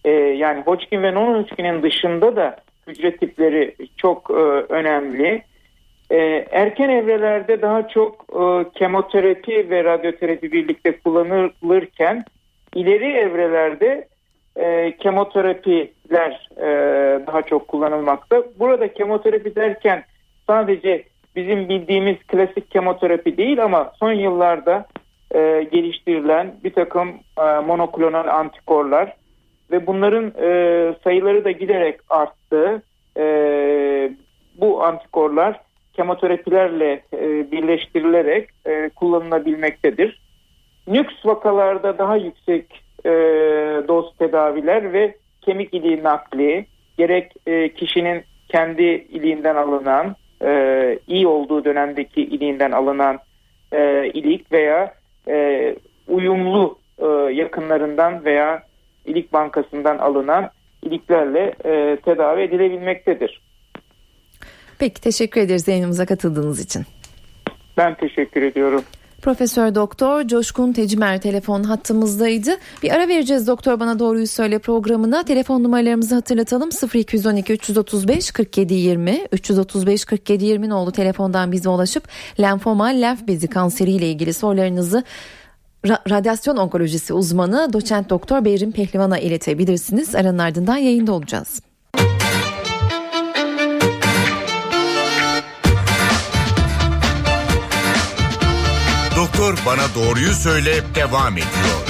e, 0.04 0.10
yani 0.10 0.62
Hodgkin 0.62 1.02
ve 1.02 1.14
non-Hodgkin'in 1.14 1.82
dışında 1.82 2.36
da 2.36 2.56
hücre 2.86 3.16
tipleri 3.16 3.74
çok 3.96 4.30
e, 4.30 4.34
önemli. 4.72 5.42
E, 6.10 6.16
erken 6.50 6.88
evrelerde 6.88 7.62
daha 7.62 7.88
çok 7.88 8.26
e, 8.32 8.70
kemoterapi 8.78 9.70
ve 9.70 9.84
radyoterapi 9.84 10.52
birlikte 10.52 10.98
kullanılırken 10.98 12.24
ileri 12.74 13.12
evrelerde 13.12 14.08
e, 14.56 14.96
kemoterapiler 14.96 16.48
e, 16.56 16.66
daha 17.26 17.42
çok 17.42 17.68
kullanılmakta. 17.68 18.42
Burada 18.58 18.92
kemoterapi 18.92 19.54
derken 19.54 20.04
sadece 20.46 21.04
bizim 21.36 21.68
bildiğimiz 21.68 22.16
klasik 22.26 22.70
kemoterapi 22.70 23.36
değil 23.36 23.64
ama 23.64 23.92
son 24.00 24.12
yıllarda 24.12 24.86
e, 25.34 25.68
geliştirilen 25.72 26.54
bir 26.64 26.72
takım 26.72 27.08
e, 27.38 27.42
monoklonal 27.42 28.28
antikorlar 28.28 29.16
ve 29.70 29.86
bunların 29.86 30.32
e, 30.42 30.94
sayıları 31.04 31.44
da 31.44 31.50
giderek 31.50 32.00
arttı. 32.08 32.82
E, 33.16 33.24
bu 34.60 34.84
antikorlar 34.84 35.60
kemoterapilerle 35.92 37.02
e, 37.14 37.52
birleştirilerek 37.52 38.48
e, 38.66 38.88
kullanılabilmektedir. 38.88 40.20
Nüks 40.86 41.14
vakalarda 41.24 41.98
daha 41.98 42.16
yüksek 42.16 42.84
e, 43.04 43.10
doz 43.88 44.16
tedaviler 44.16 44.92
ve 44.92 45.14
kemik 45.40 45.74
iliği 45.74 46.02
nakli 46.02 46.66
gerek 46.98 47.32
e, 47.46 47.74
kişinin 47.74 48.22
kendi 48.48 48.82
iliğinden 48.82 49.56
alınan 49.56 50.16
e, 50.44 50.98
iyi 51.06 51.26
olduğu 51.26 51.64
dönemdeki 51.64 52.22
iliğinden 52.22 52.70
alınan 52.70 53.18
e, 53.72 54.10
ilik 54.14 54.52
veya 54.52 54.94
e, 55.28 55.76
uyumlu 56.08 56.78
e, 56.98 57.06
yakınlarından 57.32 58.24
veya 58.24 58.62
ilik 59.04 59.32
bankasından 59.32 59.98
alınan 59.98 60.50
iliklerle 60.82 61.54
e, 61.64 61.96
tedavi 61.96 62.42
edilebilmektedir. 62.42 63.42
Peki 64.78 65.00
teşekkür 65.00 65.40
ederiz 65.40 65.68
yayınımıza 65.68 66.06
katıldığınız 66.06 66.60
için. 66.60 66.82
Ben 67.76 67.94
teşekkür 67.94 68.42
ediyorum. 68.42 68.82
Profesör 69.22 69.74
Doktor 69.74 70.26
Coşkun 70.26 70.72
Tecimer 70.72 71.20
telefon 71.20 71.62
hattımızdaydı. 71.62 72.50
Bir 72.82 72.90
ara 72.90 73.08
vereceğiz 73.08 73.46
Doktor 73.46 73.80
Bana 73.80 73.98
Doğruyu 73.98 74.26
Söyle 74.26 74.58
programına. 74.58 75.22
Telefon 75.22 75.62
numaralarımızı 75.62 76.14
hatırlatalım. 76.14 76.70
0212 76.94 77.52
335 77.52 78.30
47 78.30 78.74
20 78.74 79.26
335 79.32 80.04
47 80.04 80.44
20 80.44 80.74
oldu 80.74 80.90
telefondan 80.90 81.52
bize 81.52 81.68
ulaşıp 81.68 82.08
lenfoma, 82.40 82.86
lenf 82.86 83.28
bezi 83.28 83.48
kanseriyle 83.48 84.10
ilgili 84.10 84.32
sorularınızı 84.34 85.04
Ra- 85.84 86.10
radyasyon 86.10 86.56
onkolojisi 86.56 87.14
uzmanı 87.14 87.72
doçent 87.72 88.10
doktor 88.10 88.44
Behrim 88.44 88.72
Pehlivan'a 88.72 89.18
iletebilirsiniz. 89.18 90.14
Aranın 90.14 90.38
ardından 90.38 90.76
yayında 90.76 91.12
olacağız. 91.12 91.71
Doktor 99.22 99.58
Bana 99.66 99.82
Doğruyu 99.94 100.32
Söyle 100.32 100.70
devam 100.94 101.32
ediyor. 101.32 101.86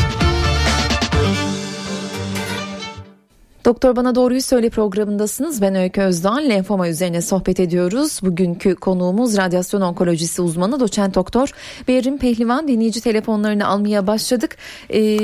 Doktor 3.64 3.97
Bana 3.97 4.14
Doğruyu 4.14 4.42
Söyle 4.42 4.71
programındasınız. 4.71 5.62
Ben 5.62 5.75
Öykü 5.75 6.01
Özdoğan. 6.01 6.49
Lenfoma 6.49 6.88
üzerine 6.88 7.23
sohbet 7.23 7.61
ediyoruz. 7.61 8.21
Bugünkü 8.23 8.75
konuğumuz 8.75 9.37
radyasyon 9.37 9.81
onkolojisi 9.81 10.42
uzmanı 10.42 10.81
doçent 10.81 11.14
doktor 11.14 11.51
Behrim 11.88 12.18
Pehlivan. 12.18 12.68
Dinleyici 12.68 13.01
telefonlarını 13.01 13.66
almaya 13.66 14.07
başladık. 14.07 14.57
Ee, 14.95 15.18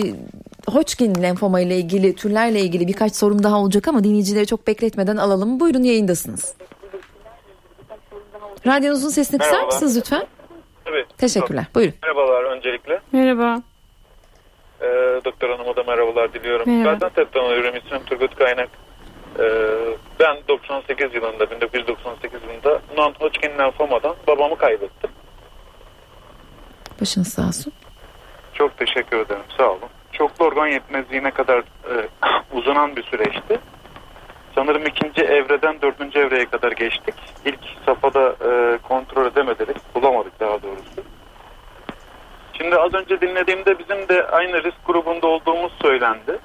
Hodgkin 0.69 1.23
lenfoma 1.23 1.61
ile 1.61 1.77
ilgili 1.79 2.15
türlerle 2.15 2.61
ilgili 2.61 2.89
birkaç 2.89 3.17
sorum 3.17 3.43
daha 3.43 3.59
olacak 3.59 3.89
ama 3.89 4.05
dinleyicileri 4.05 4.47
çok 4.47 4.67
bekletmeden 4.67 5.17
alalım. 5.17 5.61
Buyurun 5.61 5.83
yayındasınız. 5.83 6.55
Radyonuzun 8.67 9.11
sesini 9.11 9.39
kısar 9.39 9.53
Merhaba. 9.53 9.75
mısınız 9.75 9.97
lütfen? 9.97 10.27
Teşekkürler. 11.19 11.65
Buyurun. 11.75 11.95
Merhabalar 12.03 12.45
öncelikle. 12.45 13.01
Merhaba. 13.13 13.63
Ee, 14.81 14.87
doktor 15.25 15.51
hanıma 15.51 15.77
da 15.77 15.83
merhabalar 15.83 16.33
diliyorum. 16.33 16.71
Merhaba. 16.71 16.93
Gaziantep'ten 16.93 17.41
alıyorum. 17.41 17.77
İsmim 17.77 18.05
Turgut 18.05 18.37
Kaynak. 18.37 18.69
Ee, 19.39 19.45
ben 20.21 20.37
98 20.49 21.15
yılında, 21.15 21.51
1998 21.51 22.41
yılında 22.43 22.81
non-Hodgkin 22.97 23.59
lenfomadan 23.59 24.17
babamı 24.27 24.59
kaybettim. 24.59 25.11
Başınız 27.01 27.29
sağ 27.29 27.47
olsun. 27.47 27.73
Çok 28.55 28.79
teşekkür 28.79 29.17
ederim. 29.19 29.43
Sağ 29.57 29.71
olun. 29.71 29.89
Çoklu 30.13 30.45
organ 30.45 30.67
yetmezliğine 30.67 31.31
kadar 31.31 31.59
e, 31.59 32.09
uzanan 32.53 32.97
bir 32.97 33.03
süreçti. 33.03 33.59
Sanırım 34.55 34.87
ikinci 34.87 35.23
evreden 35.23 35.83
dördüncü 35.83 36.19
evreye 36.19 36.47
kadar 36.47 36.73
geçtik. 36.73 37.15
İlk 37.45 37.59
safhada 37.87 38.37
e, 38.51 38.79
kontrol 38.79 39.27
edemedik. 39.27 39.95
Bulamadık 39.95 40.41
daha 40.41 40.63
doğrusu. 40.63 40.98
Şimdi 42.59 42.77
az 42.77 42.95
önce 42.95 43.21
dinlediğimde 43.21 43.79
bizim 43.79 44.09
de 44.09 44.27
aynı 44.27 44.63
risk 44.63 44.87
grubunda 44.87 45.27
olduğumuz 45.27 45.73
söylendi. 45.83 46.39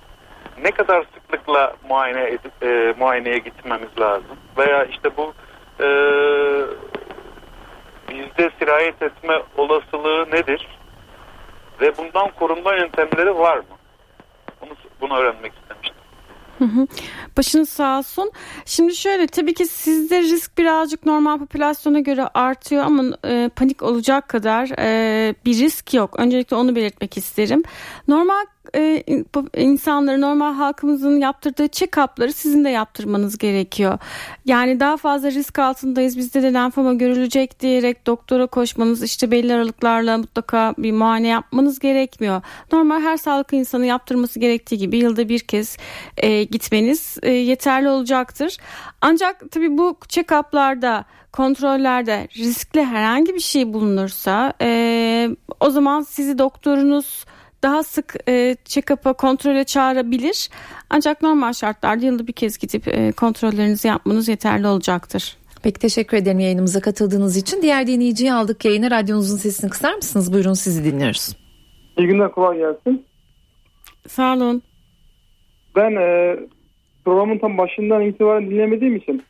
Ne 0.63 0.71
kadar 0.71 1.05
sıklıkla 1.13 1.75
muayene 1.89 2.23
edip, 2.27 2.63
e, 2.63 2.93
muayeneye 2.99 3.37
gitmemiz 3.37 3.99
lazım? 3.99 4.37
Veya 4.57 4.83
işte 4.85 5.17
bu 5.17 5.33
e, 5.79 5.87
bizde 8.09 8.49
sirayet 8.59 9.01
etme 9.01 9.41
olasılığı 9.57 10.31
nedir? 10.31 10.67
Ve 11.81 11.97
bundan 11.97 12.31
korunma 12.31 12.73
yöntemleri 12.73 13.37
var 13.37 13.57
mı? 13.57 13.77
Bunu, 14.61 14.71
bunu 15.01 15.17
öğrenmek 15.17 15.53
istemiştim. 15.53 15.92
Başınız 17.37 17.69
sağ 17.69 17.99
olsun. 17.99 18.31
Şimdi 18.65 18.95
şöyle 18.95 19.27
tabii 19.27 19.53
ki 19.53 19.65
sizde 19.65 20.21
risk 20.21 20.57
birazcık 20.57 21.05
normal 21.05 21.39
popülasyona 21.39 21.99
göre 21.99 22.27
artıyor 22.33 22.83
ama 22.83 23.03
e, 23.25 23.49
panik 23.55 23.83
olacak 23.83 24.27
kadar 24.27 24.69
e, 24.79 25.35
bir 25.45 25.59
risk 25.59 25.93
yok. 25.93 26.19
Öncelikle 26.19 26.55
onu 26.55 26.75
belirtmek 26.75 27.17
isterim. 27.17 27.63
Normal 28.07 28.45
e, 28.75 29.03
bu 29.35 29.45
insanların 29.57 30.21
normal 30.21 30.53
halkımızın 30.53 31.17
yaptırdığı 31.17 31.65
check-up'ları 31.65 32.33
sizin 32.33 32.65
de 32.65 32.69
yaptırmanız 32.69 33.37
gerekiyor. 33.37 33.97
Yani 34.45 34.79
daha 34.79 34.97
fazla 34.97 35.31
risk 35.31 35.59
altındayız 35.59 36.17
bizde 36.17 36.43
de 36.43 36.53
lenfoma 36.53 36.93
görülecek 36.93 37.59
diyerek 37.59 38.07
doktora 38.07 38.47
koşmanız 38.47 39.03
işte 39.03 39.31
belli 39.31 39.53
aralıklarla 39.53 40.17
mutlaka 40.17 40.73
bir 40.77 40.91
muayene 40.91 41.27
yapmanız 41.27 41.79
gerekmiyor. 41.79 42.41
Normal 42.71 43.01
her 43.01 43.17
sağlıklı 43.17 43.57
insanın 43.57 43.83
yaptırması 43.83 44.39
gerektiği 44.39 44.77
gibi 44.77 44.97
yılda 44.97 45.29
bir 45.29 45.39
kez 45.39 45.77
e, 46.17 46.43
gitmeniz 46.43 47.17
e, 47.21 47.31
yeterli 47.31 47.89
olacaktır. 47.89 48.57
Ancak 49.01 49.51
tabii 49.51 49.77
bu 49.77 49.97
check-up'larda 50.09 51.03
kontrollerde 51.31 52.27
riskli 52.37 52.83
herhangi 52.83 53.33
bir 53.33 53.39
şey 53.39 53.73
bulunursa 53.73 54.53
e, 54.61 55.29
o 55.59 55.69
zaman 55.69 56.01
sizi 56.01 56.37
doktorunuz 56.37 57.25
daha 57.63 57.83
sık 57.83 58.15
e, 58.29 58.55
check-up'a 58.65 59.13
kontrole 59.13 59.63
çağırabilir. 59.63 60.49
Ancak 60.89 61.21
normal 61.21 61.53
şartlarda 61.53 62.05
yılda 62.05 62.27
bir 62.27 62.33
kez 62.33 62.57
gidip 62.57 62.87
e, 62.87 63.11
kontrollerinizi 63.11 63.87
yapmanız 63.87 64.27
yeterli 64.27 64.67
olacaktır. 64.67 65.37
Peki 65.63 65.79
teşekkür 65.79 66.17
ederim 66.17 66.39
yayınımıza 66.39 66.79
katıldığınız 66.79 67.37
için. 67.37 67.61
Diğer 67.61 67.87
dinleyiciyi 67.87 68.33
aldık 68.33 68.65
yayına. 68.65 68.91
Radyonuzun 68.91 69.37
sesini 69.37 69.69
kısar 69.69 69.93
mısınız? 69.93 70.33
Buyurun 70.33 70.53
sizi 70.53 70.91
dinliyoruz. 70.91 71.37
İyi 71.97 72.07
günler 72.07 72.31
kolay 72.31 72.57
gelsin. 72.57 73.05
Sağ 74.07 74.33
olun. 74.33 74.61
Ben 75.75 75.95
e, 75.95 76.37
programın 77.05 77.37
tam 77.37 77.57
başından 77.57 78.01
itibaren 78.01 78.49
dinlemediğim 78.49 78.95
için 78.95 79.23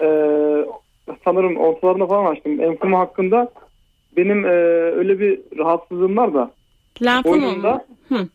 e, 0.00 0.06
sanırım 1.24 1.56
ortalarında 1.56 2.06
falan 2.06 2.32
açtım. 2.32 2.60
Enfoma 2.60 2.98
hakkında 2.98 3.48
benim 4.16 4.44
e, 4.44 4.50
öyle 4.96 5.20
bir 5.20 5.40
rahatsızlığım 5.58 6.16
var 6.16 6.34
da 6.34 6.50
Lenfoma 7.04 7.36
boynumda 7.42 7.86
Hı. 8.08 8.28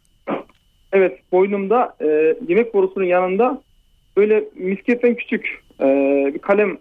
evet 0.93 1.19
boynumda 1.31 1.95
e, 2.01 2.35
yemek 2.47 2.73
borusunun 2.73 3.05
yanında 3.05 3.61
böyle 4.17 4.43
misketten 4.55 5.15
küçük 5.15 5.63
e, 5.81 5.85
bir 6.33 6.39
kalem 6.39 6.77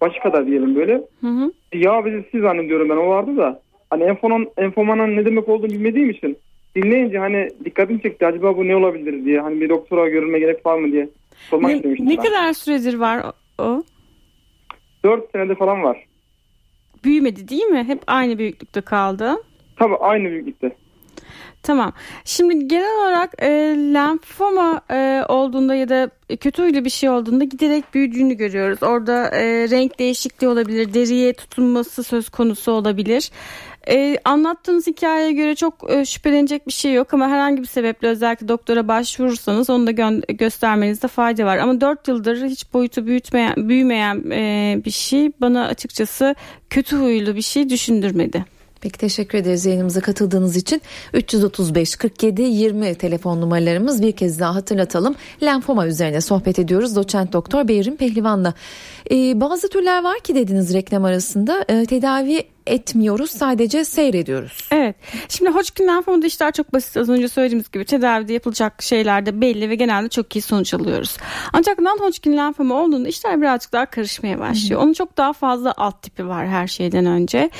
başı 0.00 0.20
kadar 0.20 0.46
diyelim 0.46 0.76
böyle 0.76 0.92
Hı 1.20 1.26
hı. 1.26 1.52
yağ 1.74 2.04
bezesi 2.04 2.40
zannediyorum 2.40 2.88
ben 2.88 2.96
o 2.96 3.08
vardı 3.08 3.36
da 3.36 3.60
hani 3.90 4.02
enfomanın, 4.04 4.48
enfomanın 4.58 5.16
ne 5.16 5.24
demek 5.24 5.48
olduğunu 5.48 5.70
bilmediğim 5.70 6.10
için 6.10 6.38
dinleyince 6.76 7.18
hani 7.18 7.48
dikkatimi 7.64 8.02
çekti 8.02 8.26
acaba 8.26 8.56
bu 8.56 8.68
ne 8.68 8.76
olabilir 8.76 9.24
diye 9.24 9.40
hani 9.40 9.60
bir 9.60 9.68
doktora 9.68 10.08
görülme 10.08 10.38
gerek 10.38 10.66
var 10.66 10.78
mı 10.78 10.92
diye 10.92 11.08
sormak 11.50 11.70
Ne, 11.70 11.76
istemiştim 11.76 12.06
ne 12.06 12.16
ben. 12.16 12.22
kadar 12.24 12.52
süredir 12.52 12.94
var 12.94 13.24
o- 13.58 13.62
o? 13.64 13.82
4 15.04 15.30
senede 15.32 15.54
falan 15.54 15.82
var. 15.82 16.04
Büyümedi 17.04 17.48
değil 17.48 17.64
mi? 17.64 17.84
Hep 17.86 17.98
aynı 18.06 18.38
büyüklükte 18.38 18.80
kaldı. 18.80 19.34
Tabii 19.76 19.96
aynı 19.96 20.30
büyüklükte. 20.30 20.76
Tamam. 21.64 21.92
Şimdi 22.24 22.68
genel 22.68 22.98
olarak 23.00 23.42
e, 23.42 23.48
lenfoma 23.94 24.80
e, 24.90 25.22
olduğunda 25.28 25.74
ya 25.74 25.88
da 25.88 26.10
kötü 26.40 26.62
huylu 26.62 26.84
bir 26.84 26.90
şey 26.90 27.08
olduğunda 27.10 27.44
giderek 27.44 27.94
büyüdüğünü 27.94 28.34
görüyoruz. 28.34 28.82
Orada 28.82 29.28
e, 29.28 29.70
renk 29.70 29.98
değişikliği 29.98 30.48
olabilir, 30.48 30.94
deriye 30.94 31.32
tutunması 31.32 32.02
söz 32.02 32.28
konusu 32.28 32.72
olabilir. 32.72 33.30
E, 33.88 34.18
anlattığınız 34.24 34.86
hikayeye 34.86 35.32
göre 35.32 35.54
çok 35.54 35.90
e, 35.90 36.04
şüphelenecek 36.04 36.66
bir 36.66 36.72
şey 36.72 36.92
yok 36.92 37.14
ama 37.14 37.28
herhangi 37.28 37.62
bir 37.62 37.66
sebeple 37.66 38.08
özellikle 38.08 38.48
doktora 38.48 38.88
başvurursanız 38.88 39.70
onu 39.70 39.86
da 39.86 39.90
gö- 39.90 40.36
göstermenizde 40.36 41.08
fayda 41.08 41.44
var. 41.44 41.58
Ama 41.58 41.80
4 41.80 42.08
yıldır 42.08 42.44
hiç 42.44 42.72
boyutu 42.74 43.06
büyütmeyen, 43.06 43.68
büyümeyen 43.68 44.30
e, 44.30 44.82
bir 44.84 44.90
şey 44.90 45.32
bana 45.40 45.66
açıkçası 45.66 46.34
kötü 46.70 46.96
huylu 46.96 47.36
bir 47.36 47.42
şey 47.42 47.68
düşündürmedi. 47.70 48.53
Peki 48.84 48.98
teşekkür 48.98 49.38
ederiz 49.38 49.66
yayınımıza 49.66 50.00
katıldığınız 50.00 50.56
için. 50.56 50.82
335 51.12 51.96
47 51.96 52.42
20 52.42 52.94
telefon 52.94 53.40
numaralarımız 53.40 54.02
bir 54.02 54.12
kez 54.12 54.40
daha 54.40 54.54
hatırlatalım. 54.54 55.14
Lenfoma 55.42 55.86
üzerine 55.86 56.20
sohbet 56.20 56.58
ediyoruz. 56.58 56.96
Doçent 56.96 57.32
Doktor 57.32 57.68
Behrim 57.68 57.96
Pehlivan'la. 57.96 58.54
Ee, 59.10 59.40
bazı 59.40 59.68
türler 59.68 60.04
var 60.04 60.20
ki 60.20 60.34
dediniz 60.34 60.74
reklam 60.74 61.04
arasında 61.04 61.64
e, 61.68 61.86
tedavi 61.86 62.44
etmiyoruz 62.66 63.30
sadece 63.30 63.84
seyrediyoruz. 63.84 64.68
Evet. 64.72 64.96
Şimdi 65.28 65.50
Hodgkin 65.50 65.86
lenfomada 65.86 66.26
işler 66.26 66.52
çok 66.52 66.72
basit. 66.72 66.96
Az 66.96 67.08
önce 67.08 67.28
söylediğimiz 67.28 67.70
gibi 67.70 67.84
tedavide 67.84 68.32
yapılacak 68.32 68.82
şeyler 68.82 69.26
de 69.26 69.40
belli 69.40 69.70
ve 69.70 69.74
genelde 69.74 70.08
çok 70.08 70.36
iyi 70.36 70.42
sonuç 70.42 70.74
alıyoruz. 70.74 71.16
Ancak 71.52 71.78
non-Hodgkin 71.78 72.36
lenfoma 72.36 72.74
olduğunda 72.74 73.08
işler 73.08 73.40
birazcık 73.40 73.72
daha 73.72 73.86
karışmaya 73.86 74.38
başlıyor. 74.38 74.82
Onun 74.82 74.92
çok 74.92 75.16
daha 75.16 75.32
fazla 75.32 75.74
alt 75.76 76.02
tipi 76.02 76.28
var 76.28 76.48
her 76.48 76.66
şeyden 76.66 77.06
önce. 77.06 77.50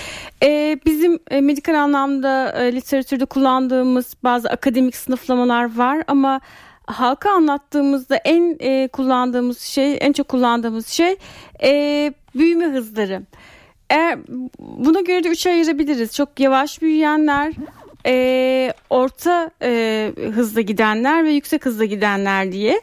Ee, 0.42 0.78
bizim 0.86 1.18
e, 1.30 1.40
medikal 1.40 1.74
anlamda 1.74 2.52
e, 2.52 2.72
literatürde 2.72 3.24
kullandığımız 3.24 4.14
bazı 4.24 4.48
akademik 4.50 4.96
sınıflamalar 4.96 5.76
var 5.76 6.04
ama 6.06 6.40
halka 6.86 7.30
anlattığımızda 7.30 8.16
en 8.16 8.56
e, 8.60 8.88
kullandığımız 8.88 9.60
şey, 9.60 9.98
en 10.00 10.12
çok 10.12 10.28
kullandığımız 10.28 10.86
şey 10.86 11.16
e, 11.62 12.12
büyüme 12.34 12.66
hızları. 12.66 13.22
Eğer 13.90 14.18
buna 14.58 15.00
göre 15.00 15.24
de 15.24 15.28
üçe 15.28 15.50
ayırabiliriz. 15.50 16.14
Çok 16.14 16.40
yavaş 16.40 16.82
büyüyenler, 16.82 17.52
e, 18.06 18.72
orta 18.90 19.50
e, 19.62 20.12
hızla 20.34 20.60
gidenler 20.60 21.24
ve 21.24 21.30
yüksek 21.32 21.66
hızla 21.66 21.84
gidenler 21.84 22.52
diye. 22.52 22.80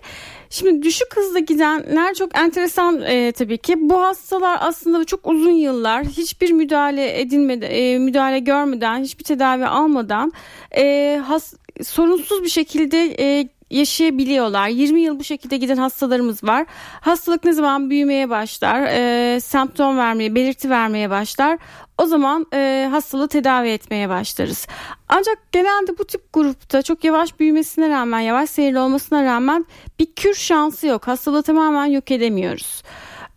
Şimdi 0.50 0.82
düşük 0.82 1.18
hızla 1.18 1.40
gidenler 1.40 2.14
çok 2.14 2.38
enteresan 2.38 3.02
e, 3.02 3.32
tabii 3.32 3.58
ki. 3.58 3.76
Bu 3.90 4.02
hastalar 4.02 4.58
aslında 4.62 5.06
çok 5.06 5.28
uzun 5.28 5.52
yıllar 5.52 6.06
hiçbir 6.06 6.52
müdahale 6.52 7.20
edilmeden, 7.22 7.70
e, 7.72 8.00
müdahale 8.00 8.40
görmeden, 8.40 9.04
hiçbir 9.04 9.24
tedavi 9.24 9.66
almadan 9.66 10.34
e, 10.78 11.20
has, 11.26 11.54
sorunsuz 11.84 12.44
bir 12.44 12.50
şekilde 12.50 13.16
e, 13.20 13.50
yaşayabiliyorlar. 13.72 14.68
20 14.68 15.02
yıl 15.02 15.20
bu 15.20 15.24
şekilde 15.24 15.58
giden 15.58 15.78
hastalarımız 15.78 16.44
var. 16.44 16.66
Hastalık 17.02 17.44
ne 17.44 17.54
zaman 17.54 17.90
büyümeye 17.90 18.30
başlar, 18.30 18.82
e, 18.82 19.40
semptom 19.40 19.98
vermeye, 19.98 20.36
belirti 20.36 20.70
vermeye 20.70 21.10
başlar. 21.10 21.60
O 21.98 22.06
zaman 22.06 22.46
e, 22.54 22.88
hastalığı 22.92 23.28
tedavi 23.28 23.70
etmeye 23.70 24.10
başlarız. 24.10 24.68
Ancak 25.10 25.38
genelde 25.52 25.98
bu 25.98 26.06
tip 26.06 26.34
grupta 26.34 26.82
çok 26.82 27.04
yavaş 27.04 27.40
büyümesine 27.40 27.90
rağmen, 27.90 28.20
yavaş 28.20 28.50
seyirli 28.50 28.80
olmasına 28.80 29.24
rağmen 29.24 29.66
bir 30.00 30.16
kür 30.16 30.34
şansı 30.34 30.88
yok. 30.88 31.08
Hastalığı 31.08 31.44
tamamen 31.44 31.86
yok 31.86 32.12
edemiyoruz. 32.12 32.84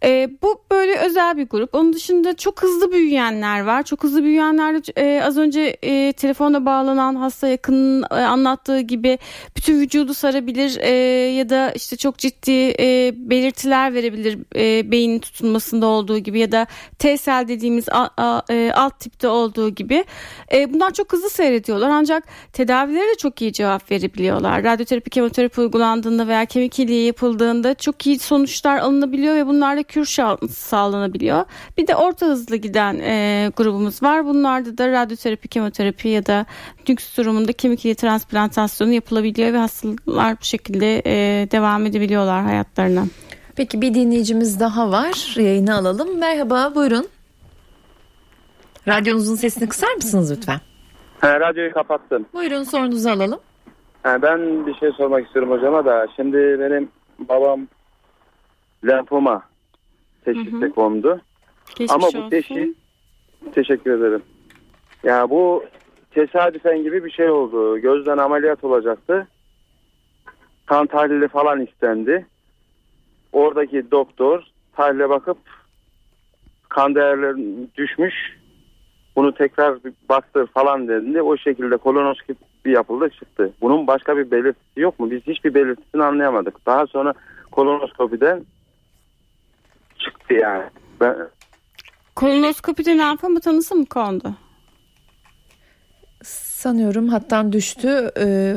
E, 0.04 0.30
bu 0.42 0.62
böyle 0.70 0.98
özel 0.98 1.36
bir 1.36 1.48
grup. 1.48 1.74
Onun 1.74 1.92
dışında 1.92 2.36
çok 2.36 2.62
hızlı 2.62 2.92
büyüyenler 2.92 3.60
var. 3.60 3.82
Çok 3.82 4.04
hızlı 4.04 4.24
büyüyenler 4.24 4.80
e, 4.96 5.24
az 5.24 5.38
önce 5.38 5.76
e, 5.82 6.12
telefonda 6.12 6.66
bağlanan 6.66 7.14
hasta 7.14 7.48
yakının 7.48 8.02
e, 8.02 8.14
anlattığı 8.14 8.80
gibi 8.80 9.18
bütün 9.56 9.80
vücudu 9.80 10.14
sarabilir 10.14 10.78
e, 10.80 10.90
ya 11.34 11.48
da 11.48 11.72
işte 11.72 11.96
çok 11.96 12.18
ciddi 12.18 12.74
e, 12.80 13.12
belirtiler 13.16 13.94
verebilir 13.94 14.38
e, 14.56 14.90
beynin 14.90 15.18
tutulmasında 15.18 15.86
olduğu 15.86 16.18
gibi 16.18 16.38
ya 16.38 16.52
da 16.52 16.66
T-sel 16.98 17.48
dediğimiz 17.48 17.88
a, 17.88 18.08
a, 18.16 18.42
e, 18.50 18.72
alt 18.74 19.00
tipte 19.00 19.28
olduğu 19.28 19.70
gibi. 19.70 20.04
E, 20.52 20.74
bunlar 20.74 20.92
çok 20.92 21.12
hızlı 21.12 21.30
seyrediyorlar 21.30 21.88
ancak 21.90 22.24
tedavilere 22.52 23.08
de 23.08 23.14
çok 23.18 23.42
iyi 23.42 23.52
cevap 23.52 23.90
verebiliyorlar. 23.90 24.64
Radyoterapi, 24.64 25.10
kemoterapi 25.10 25.60
uygulandığında 25.60 26.28
veya 26.28 26.44
kemik 26.44 26.78
iliği 26.78 27.06
yapıldığında 27.06 27.74
çok 27.74 28.06
iyi 28.06 28.18
sonuçlar 28.18 28.78
alınabiliyor 28.78 29.34
ve 29.34 29.46
bunlarla 29.46 29.82
kür 29.94 30.04
sağlanabiliyor. 30.48 31.44
Bir 31.78 31.86
de 31.86 31.96
orta 31.96 32.26
hızlı 32.26 32.56
giden 32.56 32.98
e, 32.98 33.50
grubumuz 33.56 34.02
var. 34.02 34.24
Bunlarda 34.24 34.78
da 34.78 34.92
radyoterapi, 34.92 35.48
kemoterapi 35.48 36.08
ya 36.08 36.26
da 36.26 36.46
lüks 36.88 37.16
durumunda 37.16 37.52
kemik 37.52 37.80
iliği 37.80 37.94
transplantasyonu 37.94 38.92
yapılabiliyor 38.92 39.52
ve 39.52 39.58
hastalar 39.58 40.36
bu 40.40 40.44
şekilde 40.44 41.02
e, 41.06 41.12
devam 41.50 41.86
edebiliyorlar 41.86 42.42
hayatlarına. 42.42 43.04
Peki 43.56 43.80
bir 43.80 43.94
dinleyicimiz 43.94 44.60
daha 44.60 44.90
var. 44.90 45.34
Yayını 45.36 45.74
alalım. 45.74 46.18
Merhaba 46.18 46.74
buyurun. 46.74 47.06
Radyonuzun 48.88 49.36
sesini 49.36 49.68
kısar 49.68 49.94
mısınız 49.94 50.36
lütfen? 50.36 50.60
He, 51.20 51.40
radyoyu 51.40 51.72
kapattım. 51.72 52.26
Buyurun 52.34 52.62
sorunuzu 52.62 53.08
alalım. 53.08 53.40
He, 54.02 54.22
ben 54.22 54.66
bir 54.66 54.74
şey 54.74 54.92
sormak 54.92 55.26
istiyorum 55.26 55.50
hocama 55.50 55.84
da. 55.84 56.06
Şimdi 56.16 56.36
benim 56.36 56.88
babam 57.18 57.68
lenfoma 58.86 59.42
teşhise 60.24 60.70
kondu. 60.70 61.20
Geçmiş 61.68 61.90
Ama 61.90 62.06
olsun. 62.06 62.24
bu 62.24 62.30
teşhis 62.30 62.76
teşekkür 63.54 63.90
ederim. 63.98 64.22
Ya 65.04 65.30
bu 65.30 65.64
tesadüfen 66.10 66.82
gibi 66.82 67.04
bir 67.04 67.10
şey 67.10 67.30
oldu. 67.30 67.78
Gözden 67.78 68.18
ameliyat 68.18 68.64
olacaktı. 68.64 69.28
Kan 70.66 70.86
tahlili 70.86 71.28
falan 71.28 71.66
istendi. 71.66 72.26
Oradaki 73.32 73.90
doktor 73.90 74.42
tahlile 74.76 75.08
bakıp 75.08 75.38
kan 76.68 76.94
değerleri 76.94 77.68
düşmüş. 77.74 78.14
Bunu 79.16 79.34
tekrar 79.34 79.84
bir 79.84 79.92
baktır 80.08 80.46
falan 80.46 80.88
dedi. 80.88 81.22
O 81.22 81.36
şekilde 81.36 81.76
kolonoskopi 81.76 82.70
yapıldı 82.70 83.10
çıktı. 83.10 83.52
Bunun 83.60 83.86
başka 83.86 84.16
bir 84.16 84.30
belirtisi 84.30 84.80
yok 84.80 85.00
mu? 85.00 85.10
Biz 85.10 85.22
hiçbir 85.22 85.54
belirtisini 85.54 86.04
anlayamadık. 86.04 86.66
Daha 86.66 86.86
sonra 86.86 87.14
kolonoskopiden 87.50 88.44
çıktı 90.04 90.34
yani. 90.34 90.64
Ben, 91.00 91.16
Kolonoskopide 92.16 92.98
lenfoma 92.98 93.40
tanısı 93.40 93.74
mı 93.74 93.86
kondu? 93.86 94.34
Sanıyorum 96.22 97.08
hattan 97.08 97.52
düştü. 97.52 98.10
Ee, 98.18 98.54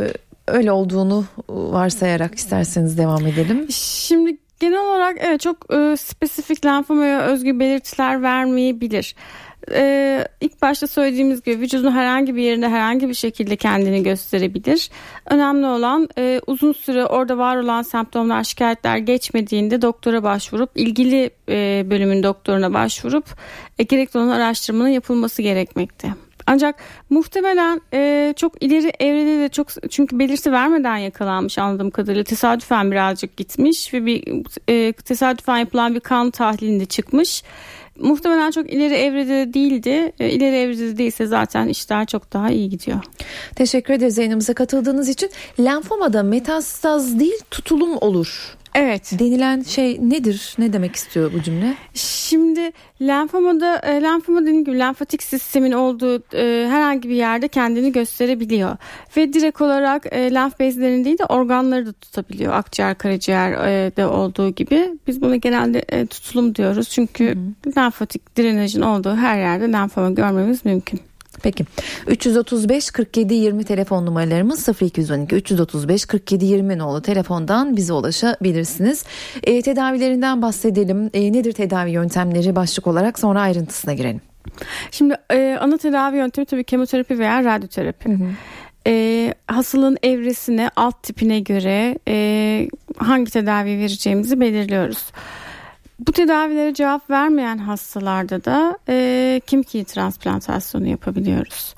öyle 0.48 0.72
olduğunu 0.72 1.26
varsayarak 1.50 2.36
isterseniz 2.36 2.98
devam 2.98 3.26
edelim. 3.26 3.68
Şimdi 3.72 4.38
genel 4.60 4.80
olarak 4.80 5.18
evet 5.22 5.42
çok 5.42 5.74
e, 5.74 5.98
spesifik 5.98 6.66
lenfomaya 6.66 7.22
özgü 7.22 7.60
belirtiler 7.60 8.22
vermeyebilir. 8.22 9.16
Ee, 9.72 10.26
ilk 10.42 10.62
başta 10.62 10.88
söylediğimiz 10.88 11.44
gibi 11.44 11.60
vücudun 11.60 11.92
herhangi 11.92 12.36
bir 12.36 12.42
yerinde 12.42 12.70
herhangi 12.70 13.10
bir 13.10 13.14
şekilde 13.14 13.56
kendini 13.56 14.04
gösterebilir. 14.04 14.90
Önemli 15.30 15.66
olan 15.66 16.10
e, 16.18 16.42
uzun 16.48 16.74
süre 16.74 17.06
orada 17.06 17.38
var 17.38 17.58
olan 17.58 17.82
semptomlar, 17.82 18.44
şikayetler 18.44 18.98
geçmediğinde 18.98 19.82
doktora 19.82 20.24
başvurup 20.24 20.70
ilgili 20.76 21.30
e, 21.50 21.86
bölümün 21.90 22.24
doktoruna 22.24 22.74
başvurup 22.74 23.26
e, 23.80 23.84
gerekli 23.84 24.18
olan 24.18 24.30
araştırmanın 24.30 24.90
yapılması 24.90 25.42
gerekmekte. 25.42 26.08
Ancak 26.48 26.76
muhtemelen 27.10 27.82
e, 27.94 28.34
çok 28.38 28.64
ileri 28.64 28.92
evrede 29.00 29.40
de 29.40 29.50
çok 29.50 29.68
çünkü 29.90 30.20
belirti 30.20 30.52
vermeden 30.52 30.98
yakalanmış 30.98 31.58
anladığım 31.58 31.90
kadarıyla 31.92 32.24
tesadüfen 32.24 32.92
birazcık 32.92 33.38
gitmiş 33.38 33.94
ve 33.94 34.06
bir 34.06 34.44
e, 34.70 34.94
tesadüfen 34.94 35.58
yapılan 35.58 35.96
bir 35.96 36.00
kan 36.00 36.32
tahlilinde 36.32 36.86
çıkmış. 36.86 37.44
Muhtemelen 38.00 38.52
çok 38.52 38.74
ileri 38.74 38.94
evrede 38.94 39.54
değildi. 39.54 40.12
E, 40.20 40.30
ileri 40.30 40.56
evrede 40.56 40.98
değilse 40.98 41.26
zaten 41.26 41.68
işler 41.68 42.06
çok 42.06 42.34
daha 42.34 42.50
iyi 42.50 42.70
gidiyor. 42.70 43.00
Teşekkür 43.56 43.94
ederiz 43.94 44.18
yayınımıza 44.18 44.54
katıldığınız 44.54 45.10
için. 45.10 45.30
Lenfomada 45.60 46.24
metastaz 46.24 47.20
değil 47.20 47.40
tutulum 47.52 47.98
olur. 48.02 48.57
Evet. 48.78 49.12
Denilen 49.20 49.62
şey 49.62 50.10
nedir? 50.10 50.56
Ne 50.58 50.74
demek 50.74 50.96
istiyor 50.96 51.34
bu 51.34 51.42
cümle? 51.42 51.74
Şimdi 51.94 52.72
lenfomada 53.02 53.80
e, 53.80 54.02
lenfoma 54.02 54.42
dediğim 54.42 54.66
gibi 54.66 54.80
lenfatik 54.80 55.24
sistemin 55.24 55.72
olduğu 55.72 56.24
e, 56.36 56.68
herhangi 56.70 57.10
bir 57.10 57.16
yerde 57.16 57.48
kendini 57.48 57.92
gösterebiliyor. 57.92 58.78
Ve 59.18 59.34
direkt 59.34 59.62
olarak 59.62 60.06
e, 60.12 60.34
lenf 60.34 60.60
bezlerini 60.60 61.06
değil 61.06 61.18
de 61.18 61.26
organları 61.26 61.86
da 61.86 61.94
tutabiliyor. 61.94 62.54
Akciğer, 62.54 62.98
karaciğer 62.98 63.52
e, 63.52 63.96
de 63.96 64.06
olduğu 64.06 64.50
gibi. 64.50 64.90
Biz 65.08 65.22
buna 65.22 65.36
genelde 65.36 65.86
e, 65.90 66.06
tutulum 66.06 66.56
diyoruz. 66.56 66.90
Çünkü 66.90 67.38
lenfatik 67.78 68.38
drenajın 68.38 68.82
olduğu 68.82 69.16
her 69.16 69.40
yerde 69.40 69.72
lenfoma 69.72 70.10
görmemiz 70.10 70.66
mümkün. 70.66 71.00
Peki 71.44 71.66
335 72.08 72.92
47 72.92 73.34
20 73.34 73.64
telefon 73.64 74.06
numaralarımız 74.06 74.70
0212 74.82 75.36
335 75.36 76.06
47 76.06 76.46
20 76.46 76.78
nolu 76.78 77.02
telefondan 77.02 77.78
bize 77.78 77.94
ulaşabilirsiniz. 77.94 79.06
E, 79.44 79.62
tedavilerinden 79.62 80.42
bahsedelim. 80.42 81.10
E, 81.14 81.34
nedir 81.34 81.52
tedavi 81.52 81.92
yöntemleri 81.92 82.56
başlık 82.56 82.88
olarak 82.88 83.20
sonra 83.20 83.42
ayrıntısına 83.42 83.94
girelim. 83.94 84.22
Şimdi 84.92 85.16
e, 85.34 85.58
ana 85.62 85.78
tedavi 85.78 86.18
yöntemi 86.18 86.46
tabii 86.46 86.64
kemoterapi 86.64 87.20
veya 87.20 87.44
radyoterapi. 87.44 88.10
Hı 88.10 88.14
hı. 88.14 88.28
E, 88.88 89.34
hastalığın 89.48 89.98
evresine, 90.04 90.70
alt 90.76 91.04
tipine 91.04 91.40
göre 91.40 92.00
e, 92.08 92.68
hangi 92.98 93.32
tedavi 93.32 93.80
vereceğimizi 93.80 94.40
belirliyoruz. 94.40 95.12
Bu 96.00 96.12
tedavilere 96.12 96.74
cevap 96.74 97.10
vermeyen 97.10 97.58
hastalarda 97.58 98.46
da 98.46 98.78
e, 98.90 99.42
kemik 99.48 99.76
iliği 99.76 99.86
transplantasyonu 99.86 100.88
yapabiliyoruz. 100.88 101.76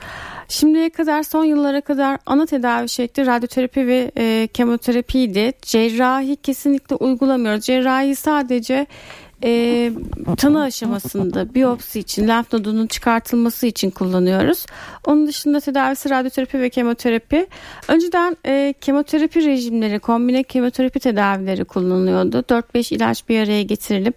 Şimdiye 0.48 0.90
kadar 0.90 1.24
son 1.24 1.46
yıllara 1.46 1.82
kadar 1.82 2.18
ana 2.26 2.46
tedavi 2.46 2.90
şekli 2.90 3.26
radyoterapi 3.26 3.88
ve 3.88 4.12
e, 4.18 4.48
kemoterapiydi. 4.54 5.54
Cerrahi 5.62 6.36
kesinlikle 6.36 6.96
uygulamıyoruz. 6.96 7.66
Cerrahi 7.66 8.16
sadece 8.16 8.88
e, 9.44 9.92
tanı 10.38 10.62
aşamasında 10.62 11.54
biyopsi 11.54 12.00
için 12.00 12.28
lenf 12.28 12.54
nodunun 12.54 12.88
çıkartılması 12.88 13.68
için 13.68 13.90
kullanıyoruz. 13.90 14.66
Onun 15.06 15.28
dışında 15.28 15.60
tedavisi 15.60 16.10
radyoterapi 16.10 16.60
ve 16.60 16.70
kemoterapi. 16.70 17.48
Önceden 17.88 18.38
e, 18.46 18.74
kemoterapi 18.82 19.46
rejimleri, 19.46 20.00
kombine 20.00 20.44
kemoterapi 20.44 21.00
tedavileri 21.00 21.66
kullanılıyordu. 21.66 22.38
4-5 22.38 22.96
ilaç 22.96 23.30
bir 23.30 23.40
araya 23.40 23.64
getirilip 23.64 24.16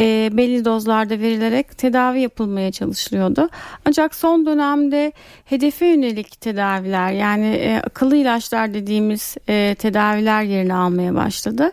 e, 0.00 0.30
belli 0.32 0.64
dozlarda 0.64 1.18
verilerek 1.18 1.78
tedavi 1.78 2.20
yapılmaya 2.20 2.72
çalışılıyordu. 2.72 3.48
Ancak 3.84 4.14
son 4.14 4.46
dönemde 4.46 5.12
hedefe 5.44 5.86
yönelik 5.86 6.40
tedaviler 6.40 7.12
yani 7.12 7.46
e, 7.46 7.76
akıllı 7.76 8.16
ilaçlar 8.16 8.74
dediğimiz 8.74 9.36
e, 9.48 9.76
tedaviler 9.78 10.42
yerini 10.42 10.74
almaya 10.74 11.14
başladı 11.14 11.72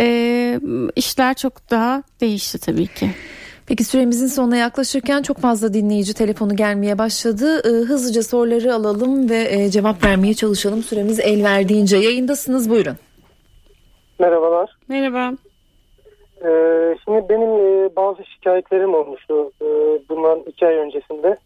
e, 0.00 0.60
işler 0.96 1.34
çok 1.34 1.70
daha 1.70 2.02
değişti 2.20 2.58
tabii 2.60 2.86
ki. 2.86 3.10
Peki 3.66 3.84
süremizin 3.84 4.26
sonuna 4.26 4.56
yaklaşırken 4.56 5.22
çok 5.22 5.38
fazla 5.38 5.74
dinleyici 5.74 6.14
telefonu 6.14 6.56
gelmeye 6.56 6.98
başladı. 6.98 7.60
Ee, 7.64 7.68
hızlıca 7.68 8.22
soruları 8.22 8.74
alalım 8.74 9.30
ve 9.30 9.46
e, 9.50 9.70
cevap 9.70 10.04
vermeye 10.04 10.34
çalışalım. 10.34 10.82
Süremiz 10.82 11.20
el 11.20 11.44
verdiğince 11.44 11.96
yayındasınız 11.96 12.70
buyurun. 12.70 12.96
Merhabalar. 14.18 14.76
Merhaba. 14.88 15.32
Ee, 16.44 16.96
şimdi 17.04 17.28
benim 17.28 17.50
e, 17.50 17.96
bazı 17.96 18.24
şikayetlerim 18.24 18.94
olmuştu 18.94 19.52
e, 19.62 19.66
bundan 20.08 20.38
iki 20.46 20.66
ay 20.66 20.74
öncesinde. 20.74 21.36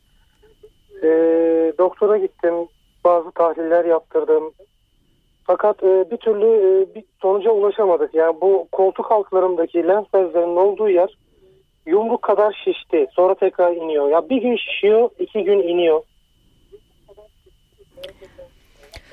E, 1.03 1.09
doktora 1.79 2.19
gittim, 2.19 2.55
bazı 3.05 3.31
tahliller 3.31 3.85
yaptırdım. 3.85 4.53
Fakat 5.49 5.83
e, 5.83 6.11
bir 6.11 6.17
türlü 6.17 6.47
e, 6.47 6.95
bir 6.95 7.05
sonuca 7.23 7.51
ulaşamadık. 7.51 8.15
Yani 8.15 8.41
bu 8.41 8.69
koltuk 8.73 9.13
altlarımdaki 9.13 9.89
lenf 9.89 10.15
bezlerinin 10.15 10.57
olduğu 10.57 10.89
yer 10.89 11.19
yumruk 11.87 12.23
kadar 12.23 12.63
şişti. 12.65 13.07
Sonra 13.13 13.35
tekrar 13.35 13.73
iniyor. 13.77 14.09
Ya 14.11 14.29
bir 14.31 14.43
gün 14.43 14.57
şişiyor, 14.57 15.11
iki 15.19 15.45
gün 15.45 15.59
iniyor. 15.59 16.03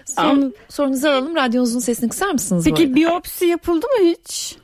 Son, 0.06 0.54
sorunuzu 0.69 1.08
alalım. 1.08 1.36
Radyonuzun 1.36 1.80
sesini 1.80 2.10
kısar 2.10 2.32
mısınız? 2.32 2.65
Peki 2.65 2.95
biyopsi 2.95 3.45
yapıldı 3.45 3.86
mı 3.88 4.06
hiç? 4.06 4.58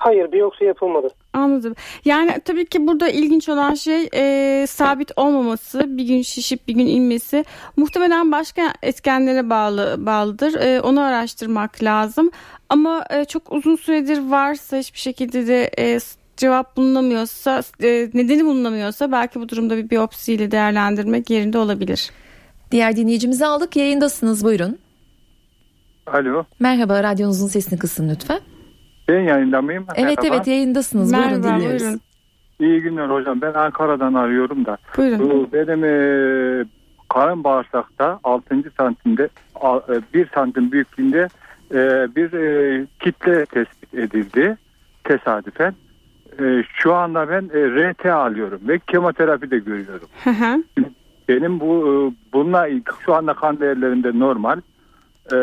Hayır 0.00 0.32
biyopsi 0.32 0.64
yapılmadı. 0.64 1.08
Anladım. 1.32 1.74
Yani 2.04 2.40
tabii 2.44 2.66
ki 2.66 2.86
burada 2.86 3.08
ilginç 3.08 3.48
olan 3.48 3.74
şey 3.74 4.08
e, 4.14 4.66
sabit 4.66 5.12
olmaması, 5.16 5.96
bir 5.96 6.04
gün 6.04 6.22
şişip 6.22 6.68
bir 6.68 6.74
gün 6.74 6.86
inmesi. 6.86 7.44
Muhtemelen 7.76 8.32
başka 8.32 8.62
etkenlere 8.82 9.50
bağlı 9.50 10.06
bağlıdır. 10.06 10.54
E, 10.54 10.80
onu 10.80 11.00
araştırmak 11.00 11.82
lazım. 11.82 12.30
Ama 12.68 13.04
e, 13.10 13.24
çok 13.24 13.52
uzun 13.52 13.76
süredir 13.76 14.30
varsa 14.30 14.76
hiçbir 14.76 14.98
şekilde 14.98 15.46
de 15.46 15.70
e, 15.78 15.98
cevap 16.36 16.76
bulunamıyorsa, 16.76 17.62
e, 17.82 18.10
nedeni 18.14 18.44
bulunamıyorsa 18.44 19.12
belki 19.12 19.40
bu 19.40 19.48
durumda 19.48 19.76
bir 19.76 19.90
biyopsiyle 19.90 20.50
değerlendirmek 20.50 21.30
yerinde 21.30 21.58
olabilir. 21.58 22.10
Diğer 22.70 22.96
dinleyicimizi 22.96 23.46
aldık. 23.46 23.76
Yayındasınız. 23.76 24.44
Buyurun. 24.44 24.78
Alo. 26.06 26.44
Merhaba. 26.60 27.02
Radyonuzun 27.02 27.48
sesini 27.48 27.78
kısın 27.78 28.08
lütfen. 28.08 28.40
Ben 29.10 29.20
yayında 29.20 29.62
mıyım? 29.62 29.86
Evet 29.94 30.18
Merhaba. 30.18 30.36
evet 30.36 30.46
yayındasınız. 30.46 31.12
Merhaba, 31.12 31.30
buyurun 31.30 31.42
dinliyoruz. 31.42 31.82
buyurun. 31.82 32.00
İyi 32.60 32.80
günler 32.80 33.08
hocam. 33.08 33.40
Ben 33.40 33.54
Ankara'dan 33.54 34.14
arıyorum 34.14 34.64
da. 34.66 34.78
Buyurun. 34.96 35.18
Bu 35.18 35.48
benim 35.52 35.84
e, 35.84 36.64
karın 37.08 37.44
bağırsakta 37.44 38.20
6. 38.24 38.62
santimde 38.78 39.28
1 40.14 40.28
santim 40.34 40.72
büyüklüğünde 40.72 41.28
e, 41.70 41.76
bir 42.16 42.32
e, 42.32 42.86
kitle 43.00 43.46
tespit 43.46 43.94
edildi 43.94 44.56
tesadüfen. 45.04 45.74
E, 46.40 46.64
şu 46.74 46.94
anda 46.94 47.28
ben 47.28 47.50
e, 47.54 47.90
RT 47.90 48.06
alıyorum 48.06 48.60
ve 48.68 48.78
kemoterapi 48.78 49.50
de 49.50 49.58
görüyorum. 49.58 50.08
Hı 50.24 50.30
hı. 50.30 50.62
Benim 51.28 51.60
bu 51.60 51.74
e, 51.86 51.92
bununla 52.32 52.68
şu 53.04 53.14
anda 53.14 53.34
kan 53.34 53.60
değerlerinde 53.60 54.18
normal. 54.18 54.60
E, 55.32 55.36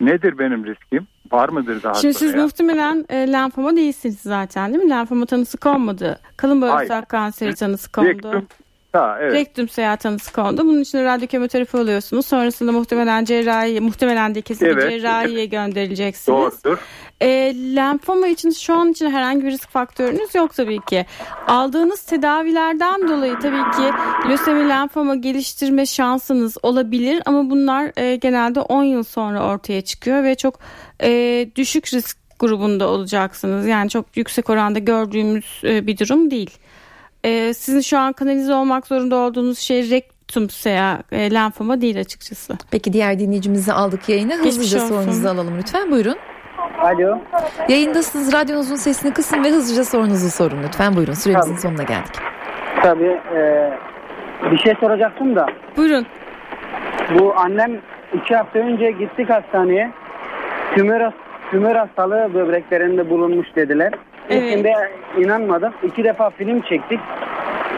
nedir 0.00 0.38
benim 0.38 0.66
riskim? 0.66 1.06
Var 1.32 1.48
mıdır 1.48 1.82
daha 1.82 1.94
Şimdi 1.94 2.14
sonra 2.14 2.28
siz 2.30 2.34
ya? 2.34 2.42
muhtemelen 2.42 3.04
e, 3.08 3.32
lenfoma 3.32 3.76
değilsiniz 3.76 4.20
zaten 4.20 4.72
değil 4.74 4.84
mi? 4.84 4.90
Lenfoma 4.90 5.26
tanısı 5.26 5.58
konmadı. 5.58 6.20
Kalın 6.36 6.62
bağırsak 6.62 7.08
kanseri 7.08 7.54
tanısı 7.54 7.92
kondu. 7.92 8.08
Rektum. 8.08 8.46
Ha, 8.92 9.18
evet. 9.20 9.32
Rektum 9.34 9.68
seyahat 9.68 10.00
tanısı 10.00 10.32
kondu. 10.32 10.62
Bunun 10.64 10.80
için 10.80 10.98
de 10.98 11.04
radyo 11.04 11.26
kemoterapi 11.26 11.76
alıyorsunuz. 11.78 12.26
Sonrasında 12.26 12.72
muhtemelen 12.72 13.24
cerrahi, 13.24 13.80
muhtemelen 13.80 14.34
de 14.34 14.40
kesin 14.40 14.66
Evet. 14.66 14.90
cerrahiye 14.90 15.46
gönderileceksiniz. 15.46 16.38
Doğrudur. 16.64 16.78
E, 17.22 17.54
lenfoma 17.76 18.26
için 18.26 18.50
şu 18.50 18.74
an 18.74 18.90
için 18.90 19.10
herhangi 19.10 19.44
bir 19.44 19.50
risk 19.50 19.70
faktörünüz 19.70 20.34
yok 20.34 20.54
tabii 20.54 20.80
ki. 20.80 21.06
Aldığınız 21.46 22.02
tedavilerden 22.02 23.08
dolayı 23.08 23.38
tabii 23.38 23.70
ki 23.76 23.92
lösemi 24.28 24.68
lenfoma 24.68 25.14
geliştirme 25.14 25.86
şansınız 25.86 26.56
olabilir 26.62 27.22
ama 27.26 27.50
bunlar 27.50 27.92
e, 27.96 28.16
genelde 28.16 28.60
10 28.60 28.82
yıl 28.82 29.02
sonra 29.02 29.46
ortaya 29.46 29.82
çıkıyor 29.82 30.24
ve 30.24 30.34
çok 30.34 30.58
e, 31.02 31.48
düşük 31.56 31.94
risk 31.94 32.18
grubunda 32.38 32.88
olacaksınız. 32.88 33.66
Yani 33.66 33.90
çok 33.90 34.16
yüksek 34.16 34.50
oranda 34.50 34.78
gördüğümüz 34.78 35.60
e, 35.64 35.86
bir 35.86 35.98
durum 35.98 36.30
değil. 36.30 36.50
E, 37.24 37.54
sizin 37.54 37.80
şu 37.80 37.98
an 37.98 38.12
kanalize 38.12 38.54
olmak 38.54 38.86
zorunda 38.86 39.16
olduğunuz 39.16 39.58
şey 39.58 39.90
rektum 39.90 40.50
seya 40.50 41.02
e, 41.12 41.30
lenfoma 41.30 41.80
değil 41.80 42.00
açıkçası. 42.00 42.58
Peki 42.70 42.92
diğer 42.92 43.18
dinleyicimizi 43.18 43.72
aldık 43.72 44.08
yayına. 44.08 44.34
Hızlıca 44.34 44.80
sorunuzu 44.80 45.28
alalım 45.28 45.58
lütfen. 45.58 45.90
Buyurun. 45.90 46.16
Alo. 46.82 47.18
Yayındasınız. 47.68 48.32
Radyonuzun 48.32 48.76
sesini 48.76 49.12
kısın 49.12 49.44
ve 49.44 49.48
hızlıca 49.48 49.84
sorunuzu 49.84 50.30
sorun 50.30 50.62
lütfen. 50.62 50.96
Buyurun. 50.96 51.12
Süremizin 51.12 51.50
Tabii. 51.52 51.60
sonuna 51.60 51.82
geldik. 51.82 52.14
Tabii 52.82 53.20
e, 53.36 53.70
bir 54.50 54.58
şey 54.58 54.74
soracaktım 54.80 55.36
da. 55.36 55.46
Buyurun. 55.76 56.06
Bu 57.18 57.34
annem 57.36 57.72
iki 58.14 58.36
hafta 58.36 58.58
önce 58.58 58.90
gittik 58.90 59.30
hastaneye. 59.30 59.90
Tümör, 60.74 61.10
tümör 61.50 61.76
hastalığı 61.76 62.34
böbreklerinde 62.34 63.10
bulunmuş 63.10 63.56
dediler. 63.56 63.92
Evet. 64.30 64.42
İlkinde 64.42 64.72
inanmadık. 65.18 65.72
İki 65.82 66.04
defa 66.04 66.30
film 66.30 66.60
çektik. 66.60 67.00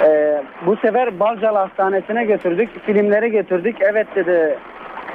E, 0.05 0.43
bu 0.67 0.77
sefer 0.77 1.21
Balcalı 1.21 1.59
Hastanesi'ne 1.59 2.25
götürdük. 2.25 2.85
Filmleri 2.87 3.31
götürdük. 3.31 3.77
Evet 3.81 4.07
dedi 4.17 4.59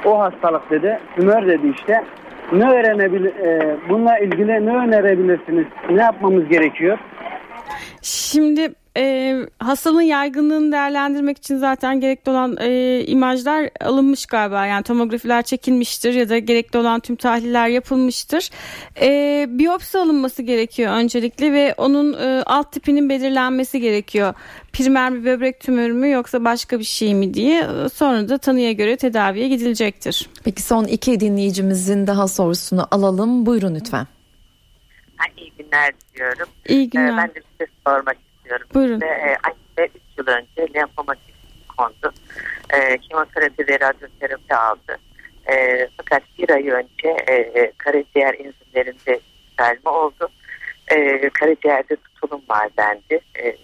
o 0.04 0.20
hastalık 0.20 0.70
dedi. 0.70 0.98
Tümör 1.16 1.46
dedi 1.46 1.68
işte. 1.68 2.04
Ne 2.52 2.70
öğrenebilir, 2.70 3.36
e, 3.36 3.76
bununla 3.88 4.18
ilgili 4.18 4.66
ne 4.66 4.76
önerebilirsiniz? 4.76 5.66
Ne 5.90 6.02
yapmamız 6.02 6.48
gerekiyor? 6.48 6.98
Şimdi 8.02 8.68
e, 8.96 9.36
hastalığın 9.58 10.00
yaygınlığını 10.00 10.72
değerlendirmek 10.72 11.38
için 11.38 11.56
zaten 11.56 12.00
gerekli 12.00 12.30
olan 12.30 12.56
e, 12.60 13.00
imajlar 13.06 13.70
alınmış 13.80 14.26
galiba. 14.26 14.66
Yani 14.66 14.82
tomografiler 14.82 15.42
çekilmiştir 15.42 16.14
ya 16.14 16.28
da 16.28 16.38
gerekli 16.38 16.78
olan 16.78 17.00
tüm 17.00 17.16
tahliller 17.16 17.68
yapılmıştır. 17.68 18.50
E, 19.00 19.46
biyopsi 19.48 19.98
alınması 19.98 20.42
gerekiyor 20.42 20.92
öncelikle 20.92 21.52
ve 21.52 21.74
onun 21.76 22.12
e, 22.12 22.42
alt 22.46 22.72
tipinin 22.72 23.08
belirlenmesi 23.08 23.80
gerekiyor. 23.80 24.34
Primer 24.72 25.14
bir 25.14 25.24
böbrek 25.24 25.60
tümörü 25.60 25.92
mü 25.92 26.10
yoksa 26.10 26.44
başka 26.44 26.78
bir 26.78 26.84
şey 26.84 27.14
mi 27.14 27.34
diye. 27.34 27.66
Sonra 27.94 28.28
da 28.28 28.38
tanıya 28.38 28.72
göre 28.72 28.96
tedaviye 28.96 29.48
gidilecektir. 29.48 30.30
Peki 30.44 30.62
son 30.62 30.84
iki 30.84 31.20
dinleyicimizin 31.20 32.06
daha 32.06 32.28
sorusunu 32.28 32.86
alalım. 32.90 33.46
Buyurun 33.46 33.74
lütfen. 33.74 34.06
Ha, 35.16 35.26
iyi 35.36 35.52
günler 35.58 35.92
diliyorum. 36.00 36.48
İyi 36.68 36.90
günler. 36.90 37.14
Ee, 37.14 37.16
ben 37.16 37.28
de 37.28 37.42
şey 37.58 37.66
sormak 37.86 38.16
istiyorum. 38.50 38.66
Buyurun. 38.74 38.94
İşte, 38.94 39.06
e, 39.06 39.36
anneme 39.42 39.92
3 39.94 40.02
yıl 40.18 40.26
önce 40.26 40.74
lenfoma 40.74 41.14
kondu. 41.76 42.12
E, 42.70 42.98
kemoterapi 42.98 43.68
ve 43.68 43.80
radyoterapi 43.80 44.54
aldı. 44.54 44.98
E, 45.52 45.88
fakat 45.96 46.22
bir 46.38 46.50
ay 46.50 46.68
önce 46.68 47.16
e, 47.26 47.34
e, 47.34 47.72
karaciğer 47.78 48.34
enzimlerinde 48.34 49.20
yükselme 49.48 49.90
oldu. 49.90 50.28
E, 50.88 51.28
karaciğerde 51.28 51.96
tutulum 51.96 52.42
var 52.48 52.68
dendi. 52.78 53.20
E, 53.38 53.56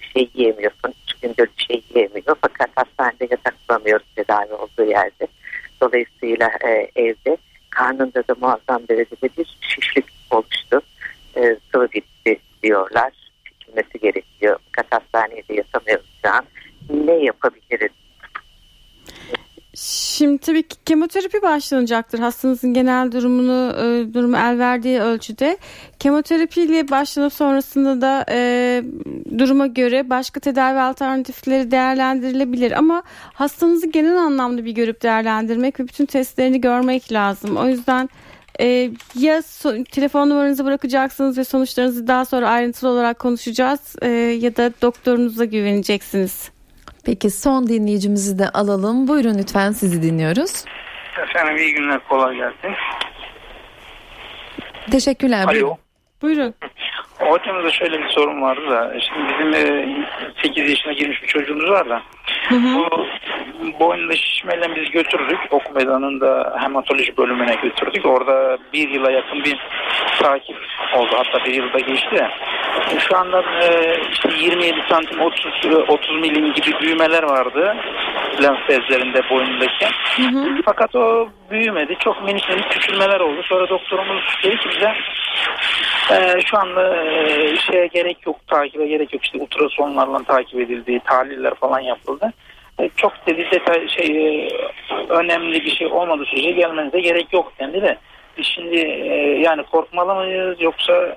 bir 0.00 0.06
şey 0.14 0.30
yiyemiyorsun. 0.34 0.94
Üç 1.04 1.20
gündür 1.20 1.48
bir 1.58 1.64
şey 1.64 1.82
yiyemiyor. 1.94 2.36
Fakat 2.40 2.70
hastanede 2.76 3.26
yatak 3.30 3.54
bulamıyoruz 3.68 4.06
tedavi 4.16 4.52
olduğu 4.52 4.90
yerde. 4.90 5.26
Dolayısıyla 5.80 6.50
e, 6.64 6.90
evde 6.96 7.36
karnında 7.70 8.28
da 8.28 8.34
muazzam 8.40 8.88
derecede 8.88 9.28
bir 9.38 9.56
şişlik 9.60 10.04
oluştu. 10.30 10.80
E, 11.36 11.56
sıvı 11.72 11.88
bitti 11.92 12.38
diyorlar. 12.62 13.23
Çekilmesi 13.74 13.98
gerekiyor. 13.98 14.58
Fakat 14.64 15.02
hastaneye 15.02 15.42
de 15.48 15.64
şu 16.22 16.30
an. 16.30 16.44
Ne 16.90 17.24
yapabiliriz? 17.24 17.92
Şimdi 19.76 20.38
tabii 20.38 20.62
ki 20.62 20.76
kemoterapi 20.84 21.42
başlanacaktır 21.42 22.18
hastanızın 22.18 22.74
genel 22.74 23.12
durumunu 23.12 23.72
e, 23.76 24.14
durumu 24.14 24.36
el 24.36 24.58
verdiği 24.58 25.00
ölçüde. 25.00 25.58
Kemoterapiyle 25.98 26.90
başlanıp 26.90 27.32
sonrasında 27.32 28.00
da 28.00 28.26
e, 28.30 28.82
duruma 29.38 29.66
göre 29.66 30.10
başka 30.10 30.40
tedavi 30.40 30.78
alternatifleri 30.80 31.70
değerlendirilebilir 31.70 32.72
ama 32.72 33.02
hastanızı 33.34 33.90
genel 33.90 34.16
anlamda 34.16 34.64
bir 34.64 34.72
görüp 34.72 35.02
değerlendirmek 35.02 35.80
ve 35.80 35.88
bütün 35.88 36.06
testlerini 36.06 36.60
görmek 36.60 37.12
lazım. 37.12 37.56
O 37.56 37.66
yüzden 37.66 38.08
e, 38.60 38.66
ya 39.18 39.38
so- 39.38 39.84
telefon 39.84 40.30
numaranızı 40.30 40.64
bırakacaksınız 40.64 41.38
ve 41.38 41.44
sonuçlarınızı 41.44 42.06
daha 42.06 42.24
sonra 42.24 42.48
ayrıntılı 42.48 42.90
olarak 42.90 43.18
konuşacağız 43.18 43.96
e, 44.02 44.08
ya 44.40 44.56
da 44.56 44.70
doktorunuza 44.82 45.44
güveneceksiniz. 45.44 46.50
Peki 47.04 47.30
son 47.30 47.66
dinleyicimizi 47.66 48.38
de 48.38 48.48
alalım. 48.48 49.08
Buyurun 49.08 49.38
lütfen 49.38 49.72
sizi 49.72 50.02
dinliyoruz. 50.02 50.64
Efendim 51.22 51.56
iyi 51.56 51.74
günler 51.74 52.00
kolay 52.08 52.36
gelsin. 52.36 52.74
Teşekkürler. 54.90 55.44
Alo. 55.44 55.76
Buyurun. 56.22 56.54
Hocamızda 57.18 57.70
şöyle 57.70 57.98
bir 57.98 58.08
sorun 58.08 58.42
vardı 58.42 58.70
da 58.70 58.94
şimdi 59.00 59.28
bizim 59.28 59.54
e, 59.54 60.06
8 60.42 60.70
yaşına 60.70 60.92
girmiş 60.92 61.22
bir 61.22 61.28
çocuğumuz 61.28 61.70
var 61.70 61.88
da 61.88 62.02
bu 62.50 63.80
boynunda 63.80 64.16
şişmeyle 64.16 64.76
biz 64.76 64.90
götürdük. 64.90 65.38
Ok 65.50 65.74
meydanında 65.74 66.56
hematoloji 66.60 67.16
bölümüne 67.16 67.54
götürdük. 67.62 68.06
Orada 68.06 68.58
bir 68.72 68.88
yıla 68.88 69.10
yakın 69.10 69.44
bir 69.44 69.58
takip 70.22 70.56
oldu. 70.96 71.10
Hatta 71.16 71.44
bir 71.44 71.54
yılda 71.54 71.78
geçti. 71.78 72.26
Şu 72.98 73.16
anda 73.16 73.40
e, 73.40 74.00
işte 74.12 74.28
27 74.38 74.76
santim 74.90 75.20
30, 75.20 75.52
e, 75.64 75.76
30 75.76 76.20
milim 76.20 76.52
gibi 76.52 76.80
büyümeler 76.80 77.22
vardı 77.22 77.76
lenf 78.42 78.68
bezlerinde 78.68 79.30
boynundaki. 79.30 79.86
Fakat 80.64 80.96
o 80.96 81.28
büyümedi. 81.50 81.96
Çok 81.98 82.24
minik 82.24 82.48
minik 82.48 82.70
küçülmeler 82.70 83.20
oldu. 83.20 83.42
Sonra 83.42 83.68
doktorumuz 83.68 84.22
dedi 84.44 84.56
ki 84.56 84.68
bize 84.68 84.94
ee, 86.10 86.40
şu 86.44 86.58
anda 86.58 86.96
e, 86.96 87.56
şeye 87.56 87.86
gerek 87.86 88.26
yok, 88.26 88.36
takibe 88.46 88.86
gerek 88.86 89.14
yok. 89.14 89.24
İşte 89.24 89.38
ultrasonlarla 89.38 90.22
takip 90.22 90.60
edildi, 90.60 91.00
tahliller 91.04 91.54
falan 91.54 91.80
yapıldı. 91.80 92.23
E, 92.80 92.90
çok 92.96 93.26
dedi 93.26 93.46
detay 93.50 93.88
şey 93.88 94.36
e, 94.46 94.48
önemli 95.08 95.64
bir 95.64 95.70
şey 95.70 95.86
olmadığı 95.86 96.24
sürece 96.24 96.50
gelmenize 96.50 97.00
gerek 97.00 97.32
yok 97.32 97.52
dendi 97.58 97.82
de 97.82 97.98
biz 98.38 98.46
şimdi 98.46 98.76
e, 98.76 99.40
yani 99.40 99.62
korkmalı 99.62 100.14
mıyız 100.14 100.60
yoksa 100.60 101.16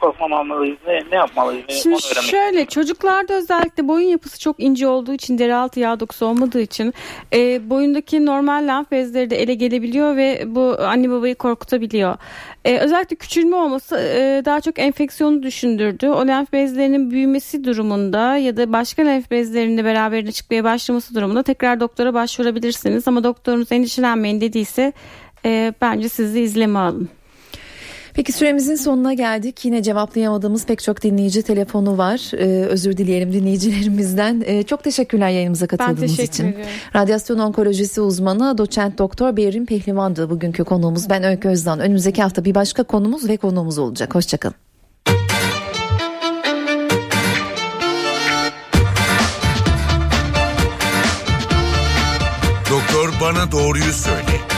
korkmamalıyız 0.00 0.78
ne, 0.86 1.02
ne 1.10 1.16
yapmalıyız 1.16 1.64
Şimdi 1.68 2.02
şöyle 2.02 2.64
çocuklarda 2.64 3.34
özellikle 3.34 3.88
boyun 3.88 4.08
yapısı 4.08 4.40
çok 4.40 4.60
ince 4.60 4.88
olduğu 4.88 5.12
için 5.12 5.38
deri 5.38 5.54
altı 5.54 5.80
yağ 5.80 6.00
dokusu 6.00 6.26
olmadığı 6.26 6.60
için 6.60 6.94
e, 7.32 7.70
boyundaki 7.70 8.26
normal 8.26 8.68
lenf 8.68 8.90
bezleri 8.90 9.30
de 9.30 9.42
ele 9.42 9.54
gelebiliyor 9.54 10.16
ve 10.16 10.42
bu 10.46 10.76
anne 10.80 11.10
babayı 11.10 11.34
korkutabiliyor. 11.34 12.16
E, 12.64 12.78
özellikle 12.78 13.16
küçülme 13.16 13.56
olması 13.56 13.96
e, 13.96 14.42
daha 14.44 14.60
çok 14.60 14.78
enfeksiyonu 14.78 15.42
düşündürdü. 15.42 16.08
O 16.08 16.26
lenf 16.26 16.52
bezlerinin 16.52 17.10
büyümesi 17.10 17.64
durumunda 17.64 18.36
ya 18.36 18.56
da 18.56 18.72
başka 18.72 19.02
lenf 19.02 19.30
bezlerinde 19.30 19.84
beraberinde 19.84 20.32
çıkmaya 20.32 20.64
başlaması 20.64 21.14
durumunda 21.14 21.42
tekrar 21.42 21.80
doktora 21.80 22.14
başvurabilirsiniz. 22.14 23.08
Ama 23.08 23.24
doktorunuz 23.24 23.72
endişelenmeyin 23.72 24.40
dediyse 24.40 24.92
e, 25.44 25.74
bence 25.80 26.08
sizi 26.08 26.40
izleme 26.40 26.78
alın. 26.78 27.08
Peki 28.14 28.32
süremizin 28.32 28.74
sonuna 28.74 29.14
geldik. 29.14 29.64
Yine 29.64 29.82
cevaplayamadığımız 29.82 30.66
pek 30.66 30.82
çok 30.82 31.02
dinleyici 31.02 31.42
telefonu 31.42 31.98
var. 31.98 32.30
Ee, 32.34 32.64
özür 32.64 32.96
dileyelim 32.96 33.32
dinleyicilerimizden. 33.32 34.42
Ee, 34.46 34.62
çok 34.62 34.84
teşekkürler 34.84 35.28
yayınımıza 35.28 35.66
katıldığınız 35.66 36.20
için. 36.20 36.44
Ediyorum. 36.44 36.70
Radyasyon 36.96 37.38
onkolojisi 37.38 38.00
uzmanı 38.00 38.58
doçent 38.58 38.98
doktor 38.98 39.36
Behrin 39.36 39.66
Pehlivan'dı 39.66 40.30
bugünkü 40.30 40.64
konuğumuz. 40.64 41.10
Ben 41.10 41.24
Öykü 41.24 41.48
Özdan. 41.48 41.80
Önümüzdeki 41.80 42.22
hafta 42.22 42.44
bir 42.44 42.54
başka 42.54 42.82
konumuz 42.82 43.28
ve 43.28 43.36
konuğumuz 43.36 43.78
olacak. 43.78 44.14
Hoşçakalın. 44.14 44.56
Doktor 52.70 53.12
bana 53.20 53.52
doğruyu 53.52 53.92
söyle. 53.92 54.53